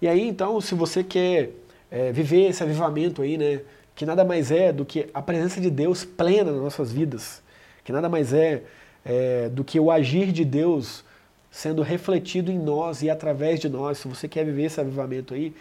[0.00, 1.50] E aí, então, se você quer
[1.90, 3.60] é, viver esse avivamento aí, né?
[3.94, 7.40] Que nada mais é do que a presença de Deus plena nas nossas vidas,
[7.84, 8.64] que nada mais é,
[9.04, 11.04] é do que o agir de Deus
[11.48, 13.98] sendo refletido em nós e através de nós.
[13.98, 15.54] Se você quer viver esse avivamento aí,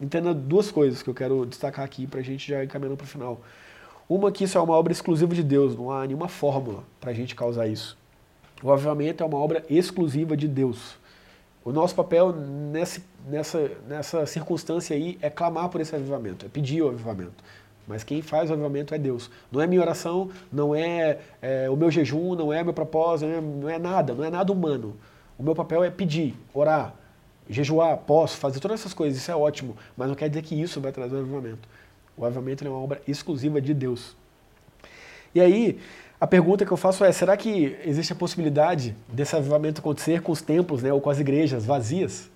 [0.00, 3.04] entenda duas coisas que eu quero destacar aqui para a gente já ir caminhando para
[3.04, 3.42] o final.
[4.08, 7.14] Uma que isso é uma obra exclusiva de Deus, não há nenhuma fórmula para a
[7.14, 7.98] gente causar isso.
[8.62, 10.96] O avivamento é uma obra exclusiva de Deus.
[11.64, 16.82] O nosso papel nessa, nessa, nessa circunstância aí é clamar por esse avivamento, é pedir
[16.82, 17.42] o avivamento.
[17.86, 19.28] Mas quem faz o avivamento é Deus.
[19.50, 23.36] Não é minha oração, não é, é o meu jejum, não é meu propósito, não
[23.36, 24.96] é, não é, nada, não é nada humano.
[25.36, 26.94] O meu papel é pedir, orar,
[27.50, 30.80] jejuar, posso, fazer todas essas coisas, isso é ótimo, mas não quer dizer que isso
[30.80, 31.68] vai trazer o avivamento.
[32.16, 34.16] O avivamento é uma obra exclusiva de Deus.
[35.34, 35.78] E aí,
[36.18, 40.32] a pergunta que eu faço é: será que existe a possibilidade desse avivamento acontecer com
[40.32, 42.30] os templos, né, ou com as igrejas vazias?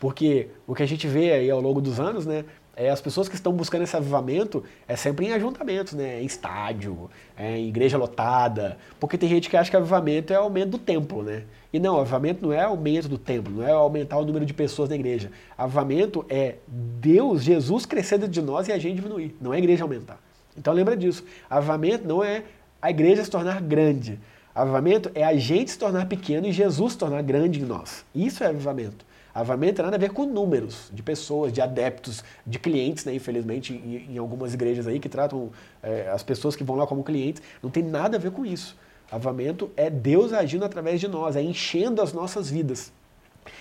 [0.00, 2.44] Porque o que a gente vê aí ao longo dos anos, né,
[2.76, 7.10] é as pessoas que estão buscando esse avivamento é sempre em ajuntamentos, né, em estádio,
[7.36, 11.22] é, em igreja lotada, porque tem gente que acha que avivamento é aumento do templo,
[11.22, 11.44] né?
[11.72, 14.88] E não, avivamento não é aumento do templo, não é aumentar o número de pessoas
[14.88, 15.30] na igreja.
[15.56, 19.58] Avivamento é Deus, Jesus crescer dentro de nós e a gente diminuir, não é a
[19.58, 20.18] igreja aumentar.
[20.56, 21.24] Então lembra disso.
[21.48, 22.42] Avivamento não é
[22.80, 24.18] a igreja se tornar grande.
[24.54, 28.04] Avivamento é a gente se tornar pequeno e Jesus se tornar grande em nós.
[28.14, 29.04] Isso é avivamento.
[29.34, 33.14] Avivamento tem nada a ver com números de pessoas, de adeptos, de clientes, né?
[33.14, 35.50] Infelizmente, em, em algumas igrejas aí que tratam
[35.82, 38.76] é, as pessoas que vão lá como clientes, não tem nada a ver com isso.
[39.10, 42.92] Avivamento é Deus agindo através de nós, é enchendo as nossas vidas.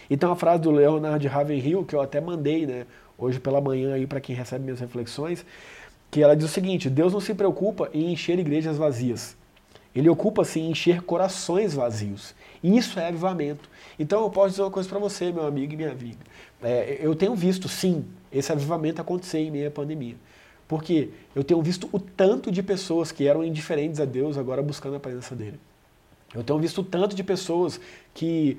[0.09, 2.85] Então a frase do Leonard Ravenhill, que eu até mandei, né,
[3.17, 5.45] hoje pela manhã aí para quem recebe minhas reflexões,
[6.09, 9.35] que ela diz o seguinte: Deus não se preocupa em encher igrejas vazias.
[9.93, 12.33] Ele ocupa-se em encher corações vazios.
[12.63, 13.69] Isso é avivamento.
[13.97, 16.19] Então eu posso dizer uma coisa para você, meu amigo e minha amiga.
[16.61, 20.15] É, eu tenho visto, sim, esse avivamento acontecer em meio à pandemia.
[20.67, 24.95] Porque eu tenho visto o tanto de pessoas que eram indiferentes a Deus agora buscando
[24.95, 25.59] a presença dele.
[26.33, 27.79] Eu tenho visto o tanto de pessoas
[28.13, 28.57] que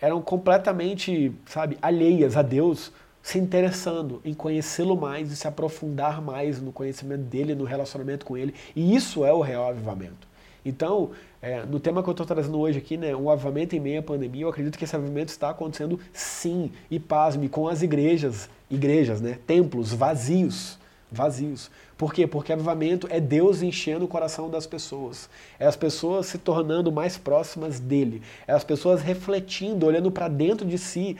[0.00, 6.60] eram completamente, sabe, alheias a Deus, se interessando em conhecê-lo mais e se aprofundar mais
[6.60, 8.54] no conhecimento dele, no relacionamento com ele.
[8.74, 10.29] E isso é o real avivamento.
[10.64, 14.00] Então, é, no tema que eu estou trazendo hoje aqui, né, um avivamento em meio
[14.00, 18.48] à pandemia, eu acredito que esse avivamento está acontecendo sim, e pasme, com as igrejas,
[18.68, 20.78] igrejas, né, templos vazios,
[21.10, 21.70] vazios.
[21.96, 22.26] Por quê?
[22.26, 25.28] Porque avivamento é Deus enchendo o coração das pessoas.
[25.58, 28.22] É as pessoas se tornando mais próximas dele.
[28.46, 31.16] É as pessoas refletindo, olhando para dentro de si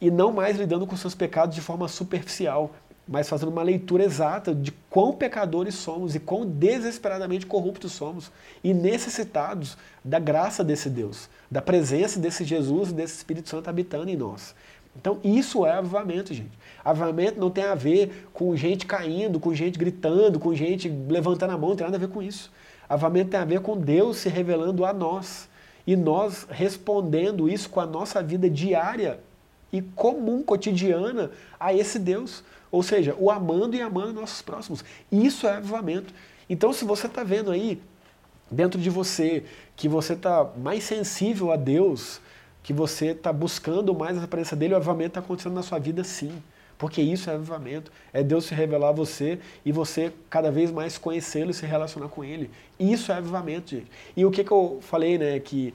[0.00, 2.72] e não mais lidando com seus pecados de forma superficial,
[3.06, 8.72] mas fazendo uma leitura exata de quão pecadores somos e quão desesperadamente corruptos somos e
[8.72, 14.16] necessitados da graça desse Deus, da presença desse Jesus e desse Espírito Santo habitando em
[14.16, 14.54] nós.
[14.96, 16.56] Então, isso é avivamento, gente.
[16.84, 21.58] Avivamento não tem a ver com gente caindo, com gente gritando, com gente levantando a
[21.58, 22.50] mão, não tem nada a ver com isso.
[22.88, 25.48] Avivamento tem a ver com Deus se revelando a nós
[25.86, 29.18] e nós respondendo isso com a nossa vida diária
[29.72, 32.44] e comum, cotidiana a esse Deus.
[32.74, 34.84] Ou seja, o amando e amando nossos próximos.
[35.12, 36.12] Isso é avivamento.
[36.50, 37.80] Então, se você está vendo aí,
[38.50, 39.44] dentro de você,
[39.76, 42.20] que você está mais sensível a Deus,
[42.64, 46.02] que você está buscando mais a presença dele, o avivamento está acontecendo na sua vida
[46.02, 46.42] sim.
[46.76, 47.92] Porque isso é avivamento.
[48.12, 52.08] É Deus se revelar a você e você cada vez mais conhecê-lo e se relacionar
[52.08, 52.50] com ele.
[52.76, 53.86] Isso é avivamento, gente.
[54.16, 55.38] E o que, que eu falei, né?
[55.38, 55.72] Que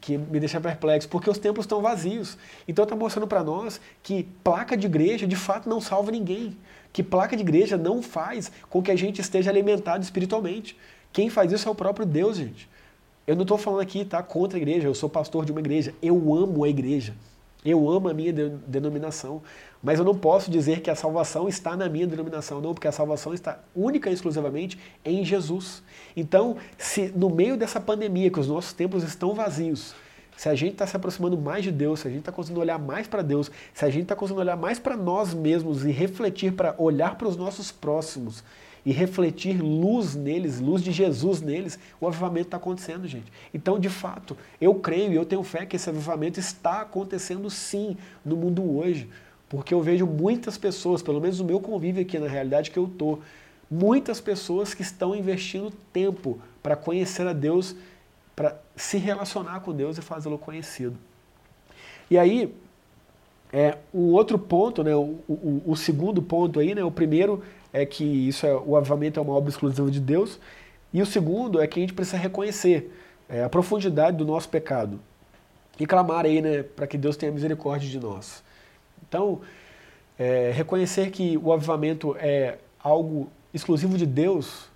[0.00, 2.38] que me deixa perplexo, porque os templos estão vazios.
[2.66, 6.56] Então está mostrando para nós que placa de igreja de fato não salva ninguém.
[6.92, 10.76] Que placa de igreja não faz com que a gente esteja alimentado espiritualmente.
[11.12, 12.68] Quem faz isso é o próprio Deus, gente.
[13.26, 15.94] Eu não estou falando aqui tá, contra a igreja, eu sou pastor de uma igreja.
[16.02, 17.14] Eu amo a igreja.
[17.64, 19.42] Eu amo a minha denominação.
[19.82, 22.92] Mas eu não posso dizer que a salvação está na minha denominação, não, porque a
[22.92, 25.82] salvação está única e exclusivamente em Jesus.
[26.16, 29.94] Então, se no meio dessa pandemia, que os nossos templos estão vazios,
[30.36, 32.78] se a gente está se aproximando mais de Deus, se a gente está conseguindo olhar
[32.78, 36.52] mais para Deus, se a gente está conseguindo olhar mais para nós mesmos e refletir
[36.52, 38.42] para olhar para os nossos próximos
[38.84, 43.32] e refletir luz neles, luz de Jesus neles, o avivamento está acontecendo, gente.
[43.54, 47.96] Então, de fato, eu creio e eu tenho fé que esse avivamento está acontecendo sim
[48.24, 49.08] no mundo hoje.
[49.48, 52.88] Porque eu vejo muitas pessoas, pelo menos o meu convívio aqui na realidade que eu
[52.88, 53.18] tô,
[53.70, 57.76] muitas pessoas que estão investindo tempo para conhecer a Deus,
[58.34, 60.96] para se relacionar com Deus e fazê-lo conhecido.
[62.10, 62.54] E aí,
[63.52, 67.42] é, um outro ponto, né, o, o, o, segundo ponto aí, né, o primeiro
[67.72, 70.38] é que isso é, o avivamento é uma obra exclusiva de Deus,
[70.92, 72.92] e o segundo é que a gente precisa reconhecer
[73.28, 75.00] é, a profundidade do nosso pecado
[75.78, 78.42] e clamar aí, né, para que Deus tenha misericórdia de nós.
[79.08, 79.40] Então,
[80.18, 84.70] é, reconhecer que o avivamento é algo exclusivo de Deus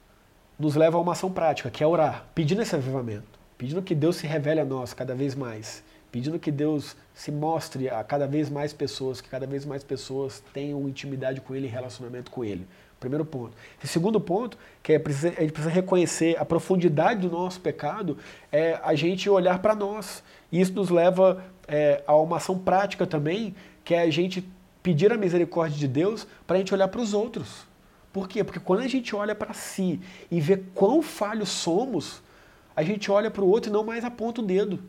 [0.58, 4.16] nos leva a uma ação prática, que é orar, pedindo esse avivamento, pedindo que Deus
[4.16, 8.48] se revele a nós cada vez mais, pedindo que Deus se mostre a cada vez
[8.48, 12.66] mais pessoas, que cada vez mais pessoas tenham intimidade com Ele e relacionamento com Ele.
[13.06, 13.52] Primeiro ponto.
[13.82, 18.18] E segundo ponto, que é, a gente precisa reconhecer a profundidade do nosso pecado,
[18.50, 20.24] é a gente olhar para nós.
[20.50, 24.44] E isso nos leva é, a uma ação prática também, que é a gente
[24.82, 27.64] pedir a misericórdia de Deus para a gente olhar para os outros.
[28.12, 28.42] Por quê?
[28.42, 32.20] Porque quando a gente olha para si e vê quão falhos somos,
[32.74, 34.82] a gente olha para o outro e não mais aponta o dedo,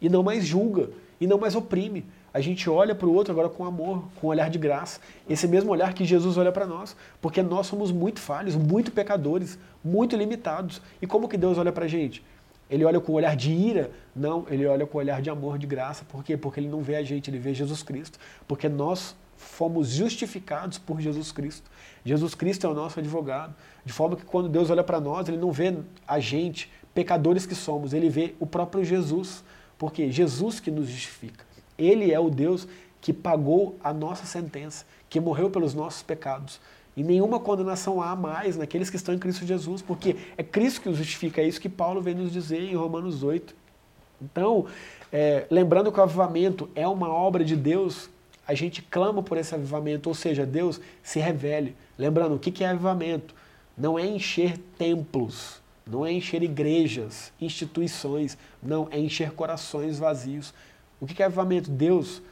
[0.00, 2.06] e não mais julga, e não mais oprime.
[2.34, 4.98] A gente olha para o outro agora com amor, com um olhar de graça.
[5.30, 6.96] Esse mesmo olhar que Jesus olha para nós.
[7.22, 10.82] Porque nós somos muito falhos, muito pecadores, muito limitados.
[11.00, 12.24] E como que Deus olha para a gente?
[12.68, 13.92] Ele olha com olhar de ira?
[14.16, 16.04] Não, ele olha com olhar de amor, de graça.
[16.04, 16.36] Por quê?
[16.36, 18.18] Porque ele não vê a gente, ele vê Jesus Cristo.
[18.48, 21.70] Porque nós fomos justificados por Jesus Cristo.
[22.04, 23.54] Jesus Cristo é o nosso advogado.
[23.84, 25.72] De forma que quando Deus olha para nós, ele não vê
[26.04, 29.44] a gente, pecadores que somos, ele vê o próprio Jesus.
[29.78, 31.53] Porque Jesus que nos justifica.
[31.78, 32.66] Ele é o Deus
[33.00, 36.60] que pagou a nossa sentença, que morreu pelos nossos pecados.
[36.96, 40.88] E nenhuma condenação há mais naqueles que estão em Cristo Jesus, porque é Cristo que
[40.88, 43.54] os justifica, é isso que Paulo vem nos dizer em Romanos 8.
[44.22, 44.66] Então,
[45.12, 48.08] é, lembrando que o avivamento é uma obra de Deus,
[48.46, 51.74] a gente clama por esse avivamento, ou seja, Deus se revele.
[51.98, 53.34] Lembrando, o que é avivamento?
[53.76, 60.54] Não é encher templos, não é encher igrejas, instituições, não, é encher corações vazios.
[61.00, 61.70] O que é avivamento?
[61.70, 62.22] Deus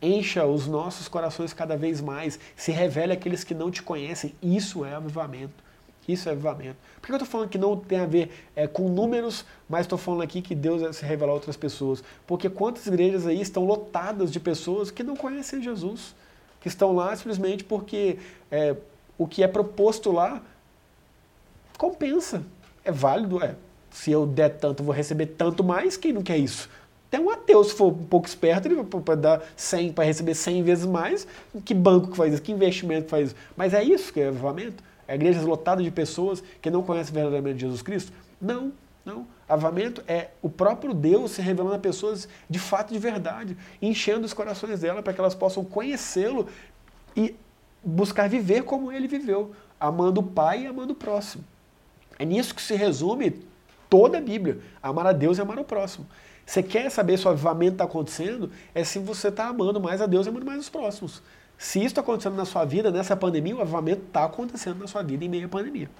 [0.00, 4.34] encha os nossos corações cada vez mais, se revele àqueles que não te conhecem.
[4.42, 5.68] Isso é avivamento.
[6.06, 6.76] Isso é avivamento.
[7.00, 9.98] Por que eu estou falando que não tem a ver é, com números, mas estou
[9.98, 12.02] falando aqui que Deus é se revela a outras pessoas?
[12.26, 16.14] Porque quantas igrejas aí estão lotadas de pessoas que não conhecem Jesus,
[16.60, 18.18] que estão lá simplesmente porque
[18.50, 18.74] é,
[19.18, 20.40] o que é proposto lá
[21.76, 22.42] compensa.
[22.82, 23.54] É válido, é.
[23.90, 25.96] Se eu der tanto, eu vou receber tanto mais.
[25.96, 26.70] Quem não quer isso?
[27.08, 30.62] Até um ateu, se for um pouco esperto, ele vai dar 100 para receber 100
[30.62, 31.26] vezes mais.
[31.64, 32.42] Que banco que faz isso?
[32.42, 33.36] Que investimento que faz isso?
[33.56, 34.84] Mas é isso que é avivamento?
[35.06, 38.12] É igrejas lotadas de pessoas que não conhecem verdadeiramente Jesus Cristo?
[38.38, 38.72] Não,
[39.06, 39.26] não.
[39.48, 44.34] Avivamento é o próprio Deus se revelando a pessoas de fato de verdade, enchendo os
[44.34, 46.46] corações dela para que elas possam conhecê-lo
[47.16, 47.34] e
[47.82, 51.42] buscar viver como ele viveu, amando o Pai e amando o próximo.
[52.18, 53.40] É nisso que se resume
[53.88, 56.06] toda a Bíblia: amar a Deus e amar o próximo.
[56.48, 58.50] Você quer saber se o avivamento está acontecendo?
[58.74, 61.22] É se você está amando mais a Deus e amando mais os próximos.
[61.58, 65.02] Se isso está acontecendo na sua vida, nessa pandemia, o avivamento está acontecendo na sua
[65.02, 65.90] vida em meio à pandemia.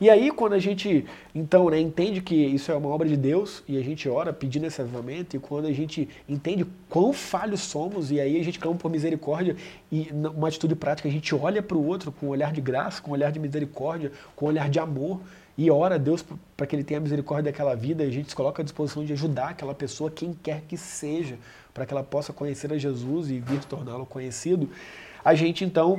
[0.00, 3.64] E aí, quando a gente, então, né, entende que isso é uma obra de Deus,
[3.66, 8.12] e a gente ora pedindo esse avivamento, e quando a gente entende quão falhos somos,
[8.12, 9.56] e aí a gente clama por misericórdia,
[9.90, 13.02] e uma atitude prática, a gente olha para o outro com um olhar de graça,
[13.02, 15.20] com um olhar de misericórdia, com um olhar de amor,
[15.56, 16.24] e ora a Deus
[16.56, 19.12] para que Ele tenha misericórdia daquela vida, e a gente se coloca à disposição de
[19.12, 21.38] ajudar aquela pessoa, quem quer que seja,
[21.74, 24.68] para que ela possa conhecer a Jesus e vir torná-lo conhecido,
[25.24, 25.96] a gente então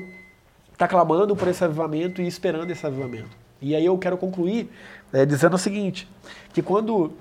[0.71, 3.29] está clamando por esse avivamento e esperando esse avivamento.
[3.61, 4.69] E aí eu quero concluir
[5.11, 6.07] é, dizendo o seguinte,
[6.53, 7.13] que quando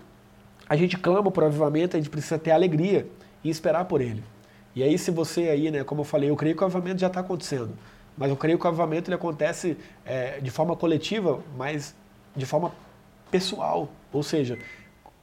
[0.68, 3.06] a gente clama por avivamento, a gente precisa ter alegria
[3.44, 4.22] e esperar por ele.
[4.74, 7.06] E aí se você aí, né, como eu falei, eu creio que o avivamento já
[7.06, 7.72] está acontecendo,
[8.16, 11.94] mas eu creio que o avivamento ele acontece é, de forma coletiva, mas
[12.36, 12.72] de forma
[13.30, 14.58] pessoal, ou seja,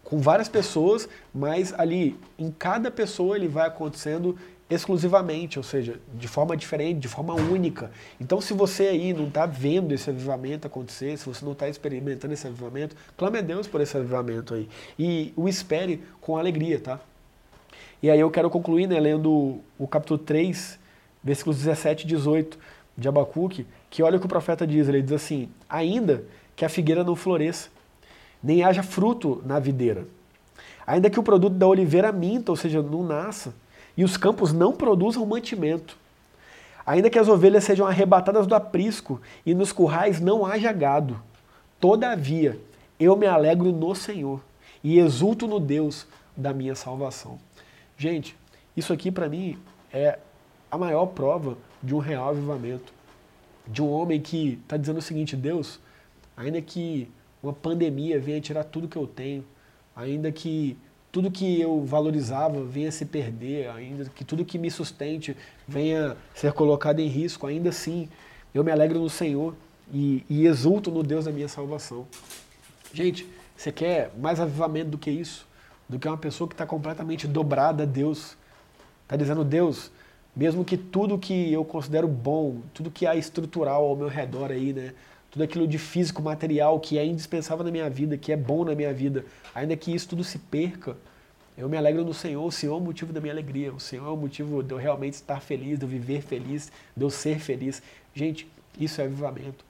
[0.04, 4.38] com várias pessoas, mas ali em cada pessoa ele vai acontecendo
[4.70, 7.92] exclusivamente, ou seja, de forma diferente, de forma única.
[8.22, 12.34] Então, se você aí não está vendo esse avivamento acontecer, se você não está experimentando
[12.34, 14.70] esse avivamento, clame a Deus por esse avivamento aí.
[14.98, 17.00] E o espere com alegria, tá?
[18.02, 20.80] E aí eu quero concluir, né, lendo o capítulo 3,
[21.24, 22.60] versículos 17 e 18
[22.96, 26.24] de Abacuque, que olha o que o profeta diz, ele diz assim, ainda
[26.60, 27.70] que a figueira não floresça,
[28.44, 30.06] nem haja fruto na videira.
[30.86, 33.54] Ainda que o produto da oliveira minta, ou seja, não nasça,
[33.96, 35.98] e os campos não produzam mantimento.
[36.86, 41.18] Ainda que as ovelhas sejam arrebatadas do aprisco e nos currais não haja gado.
[41.80, 42.60] Todavia,
[43.00, 44.42] eu me alegro no Senhor
[44.84, 46.06] e exulto no Deus
[46.36, 47.40] da minha salvação.
[47.98, 48.36] Gente,
[48.76, 49.58] isso aqui para mim
[49.94, 50.20] é
[50.70, 52.92] a maior prova de um real avivamento.
[53.66, 55.80] De um homem que está dizendo o seguinte: Deus,
[56.40, 57.12] ainda que
[57.44, 59.46] uma pandemia venha tirar tudo que eu tenho,
[59.94, 60.78] ainda que
[61.12, 65.36] tudo que eu valorizava venha se perder, ainda que tudo que me sustente
[65.68, 68.08] venha ser colocado em risco, ainda assim
[68.54, 69.54] eu me alegro no Senhor
[69.92, 72.08] e, e exulto no Deus da minha salvação.
[72.94, 75.46] Gente, você quer mais avivamento do que isso?
[75.90, 78.38] Do que uma pessoa que está completamente dobrada a Deus?
[79.04, 79.92] Está dizendo, Deus,
[80.34, 84.72] mesmo que tudo que eu considero bom, tudo que há estrutural ao meu redor aí,
[84.72, 84.94] né?
[85.32, 88.74] Tudo aquilo de físico, material, que é indispensável na minha vida, que é bom na
[88.74, 90.98] minha vida, ainda que isso tudo se perca,
[91.60, 94.08] eu me alegro no Senhor, o Senhor é o motivo da minha alegria, o Senhor
[94.08, 97.38] é o motivo de eu realmente estar feliz, de eu viver feliz, de eu ser
[97.38, 97.84] feliz.
[98.16, 98.50] Gente,
[98.80, 99.66] isso é avivamento.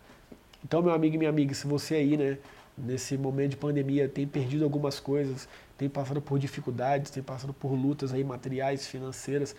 [0.64, 2.38] Então, meu amigo e minha amiga, se você aí, né,
[2.78, 5.49] nesse momento de pandemia, tem perdido algumas coisas,
[5.80, 9.55] tem passado por dificuldades, tem passado por lutas aí materiais, financeiras,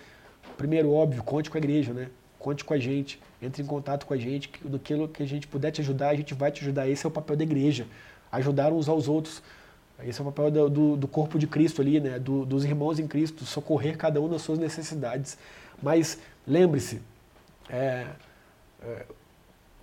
[0.57, 2.11] primeiro, óbvio, conte com a igreja, né?
[2.41, 5.71] Conte com a gente, entre em contato com a gente, no que a gente puder
[5.71, 6.89] te ajudar, a gente vai te ajudar.
[6.89, 7.87] Esse é o papel da igreja,
[8.33, 9.43] ajudar uns aos outros.
[10.03, 12.19] Esse é o papel do, do, do corpo de Cristo ali, né?
[12.19, 15.37] Do, dos irmãos em Cristo, socorrer cada um nas suas necessidades.
[15.83, 17.03] Mas lembre-se,
[17.69, 18.07] é,
[18.83, 19.05] é,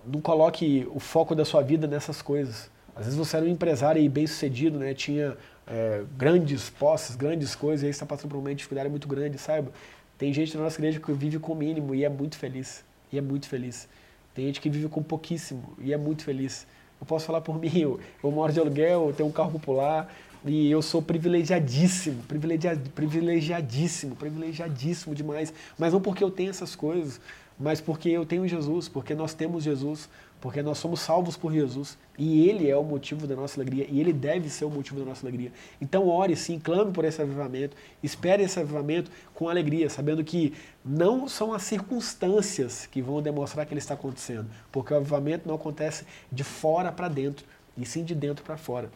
[0.04, 2.68] não coloque o foco da sua vida nessas coisas.
[2.96, 4.92] Às vezes você era um empresário e bem sucedido, né?
[4.94, 8.88] tinha é, grandes posses, grandes coisas, e aí está passando por um momento de dificuldade
[8.88, 9.70] muito grande, saiba?
[10.18, 12.84] Tem gente na nossa igreja que vive com o mínimo e é muito feliz.
[13.12, 13.88] E é muito feliz.
[14.34, 16.66] Tem gente que vive com pouquíssimo e é muito feliz.
[17.00, 20.12] Eu posso falar por mim, eu, eu moro de aluguel, eu tenho um carro popular
[20.44, 25.54] e eu sou privilegiadíssimo, privilegiadíssimo, privilegiadíssimo, privilegiadíssimo demais.
[25.78, 27.20] Mas não porque eu tenho essas coisas,
[27.58, 30.08] mas porque eu tenho Jesus, porque nós temos Jesus,
[30.40, 34.00] porque nós somos salvos por Jesus e Ele é o motivo da nossa alegria e
[34.00, 35.52] Ele deve ser o motivo da nossa alegria.
[35.80, 41.28] Então ore sim, clame por esse avivamento, espere esse avivamento com alegria, sabendo que não
[41.28, 46.04] são as circunstâncias que vão demonstrar que ele está acontecendo, porque o avivamento não acontece
[46.30, 47.44] de fora para dentro,
[47.76, 48.90] e sim de dentro para fora.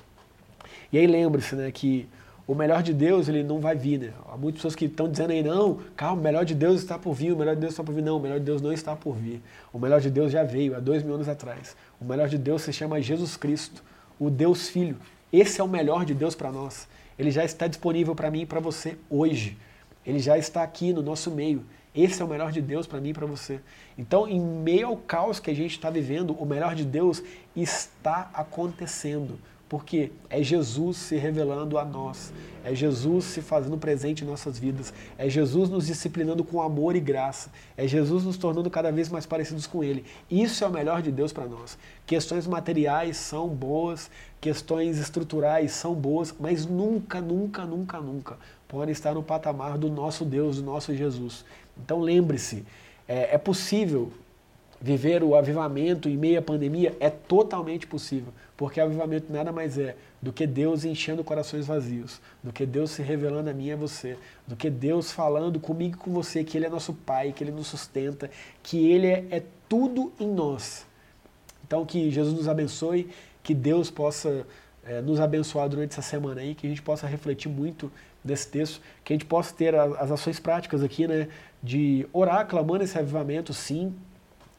[0.93, 2.09] E aí lembre-se né, que
[2.47, 4.12] o melhor de Deus ele não vai vir, né?
[4.28, 7.14] Há muitas pessoas que estão dizendo aí, não, calma, o melhor de Deus está por
[7.14, 8.03] vir, o melhor de Deus está por vir.
[8.03, 9.40] Não, o melhor de Deus não está por vir.
[9.72, 11.76] O melhor de Deus já veio há dois mil anos atrás.
[12.01, 13.82] O melhor de Deus se chama Jesus Cristo,
[14.18, 14.97] o Deus Filho.
[15.32, 16.88] Esse é o melhor de Deus para nós.
[17.18, 19.57] Ele já está disponível para mim e para você hoje.
[20.05, 21.64] Ele já está aqui no nosso meio.
[21.95, 23.61] Esse é o melhor de Deus para mim e para você.
[23.97, 27.22] Então, em meio ao caos que a gente está vivendo, o melhor de Deus
[27.55, 29.38] está acontecendo.
[29.73, 32.31] Porque é Jesus se revelando a nós,
[32.62, 37.01] é Jesus se fazendo presente em nossas vidas, é Jesus nos disciplinando com amor e
[37.01, 40.05] graça, é Jesus nos tornando cada vez mais parecidos com Ele.
[40.31, 41.79] Isso é o melhor de Deus para nós.
[42.05, 44.11] Questões materiais são boas,
[44.43, 48.37] questões estruturais são boas, mas nunca, nunca, nunca, nunca
[48.68, 51.47] podem estar no patamar do nosso Deus, do nosso Jesus.
[51.83, 52.62] Então lembre-se,
[53.09, 54.12] é, é possível
[54.83, 56.95] viver o avivamento em meio à pandemia?
[56.99, 62.53] É totalmente possível, porque avivamento nada mais é do que Deus enchendo corações vazios, do
[62.53, 65.99] que Deus se revelando a mim e a você, do que Deus falando comigo e
[65.99, 68.28] com você que Ele é nosso Pai, que Ele nos sustenta,
[68.61, 70.85] que Ele é, é tudo em nós.
[71.64, 73.09] Então que Jesus nos abençoe,
[73.41, 74.45] que Deus possa
[74.85, 77.91] é, nos abençoar durante essa semana aí, que a gente possa refletir muito
[78.24, 81.28] nesse texto, que a gente possa ter as ações práticas aqui, né,
[81.62, 83.95] de orar, clamando esse avivamento, sim,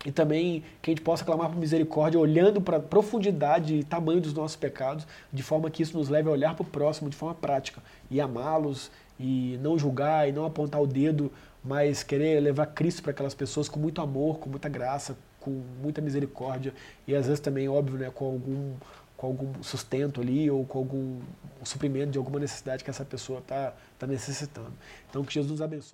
[0.05, 4.19] e também que a gente possa clamar por misericórdia, olhando para a profundidade e tamanho
[4.19, 7.15] dos nossos pecados, de forma que isso nos leve a olhar para o próximo de
[7.15, 7.81] forma prática
[8.11, 11.31] e amá-los e não julgar e não apontar o dedo,
[11.63, 16.01] mas querer levar Cristo para aquelas pessoas com muito amor, com muita graça, com muita
[16.01, 16.73] misericórdia
[17.07, 18.73] e às vezes também, óbvio, né, com algum
[19.15, 21.19] com algum sustento ali ou com algum
[21.63, 24.73] suprimento de alguma necessidade que essa pessoa está tá necessitando.
[25.09, 25.91] Então que Jesus abençoe.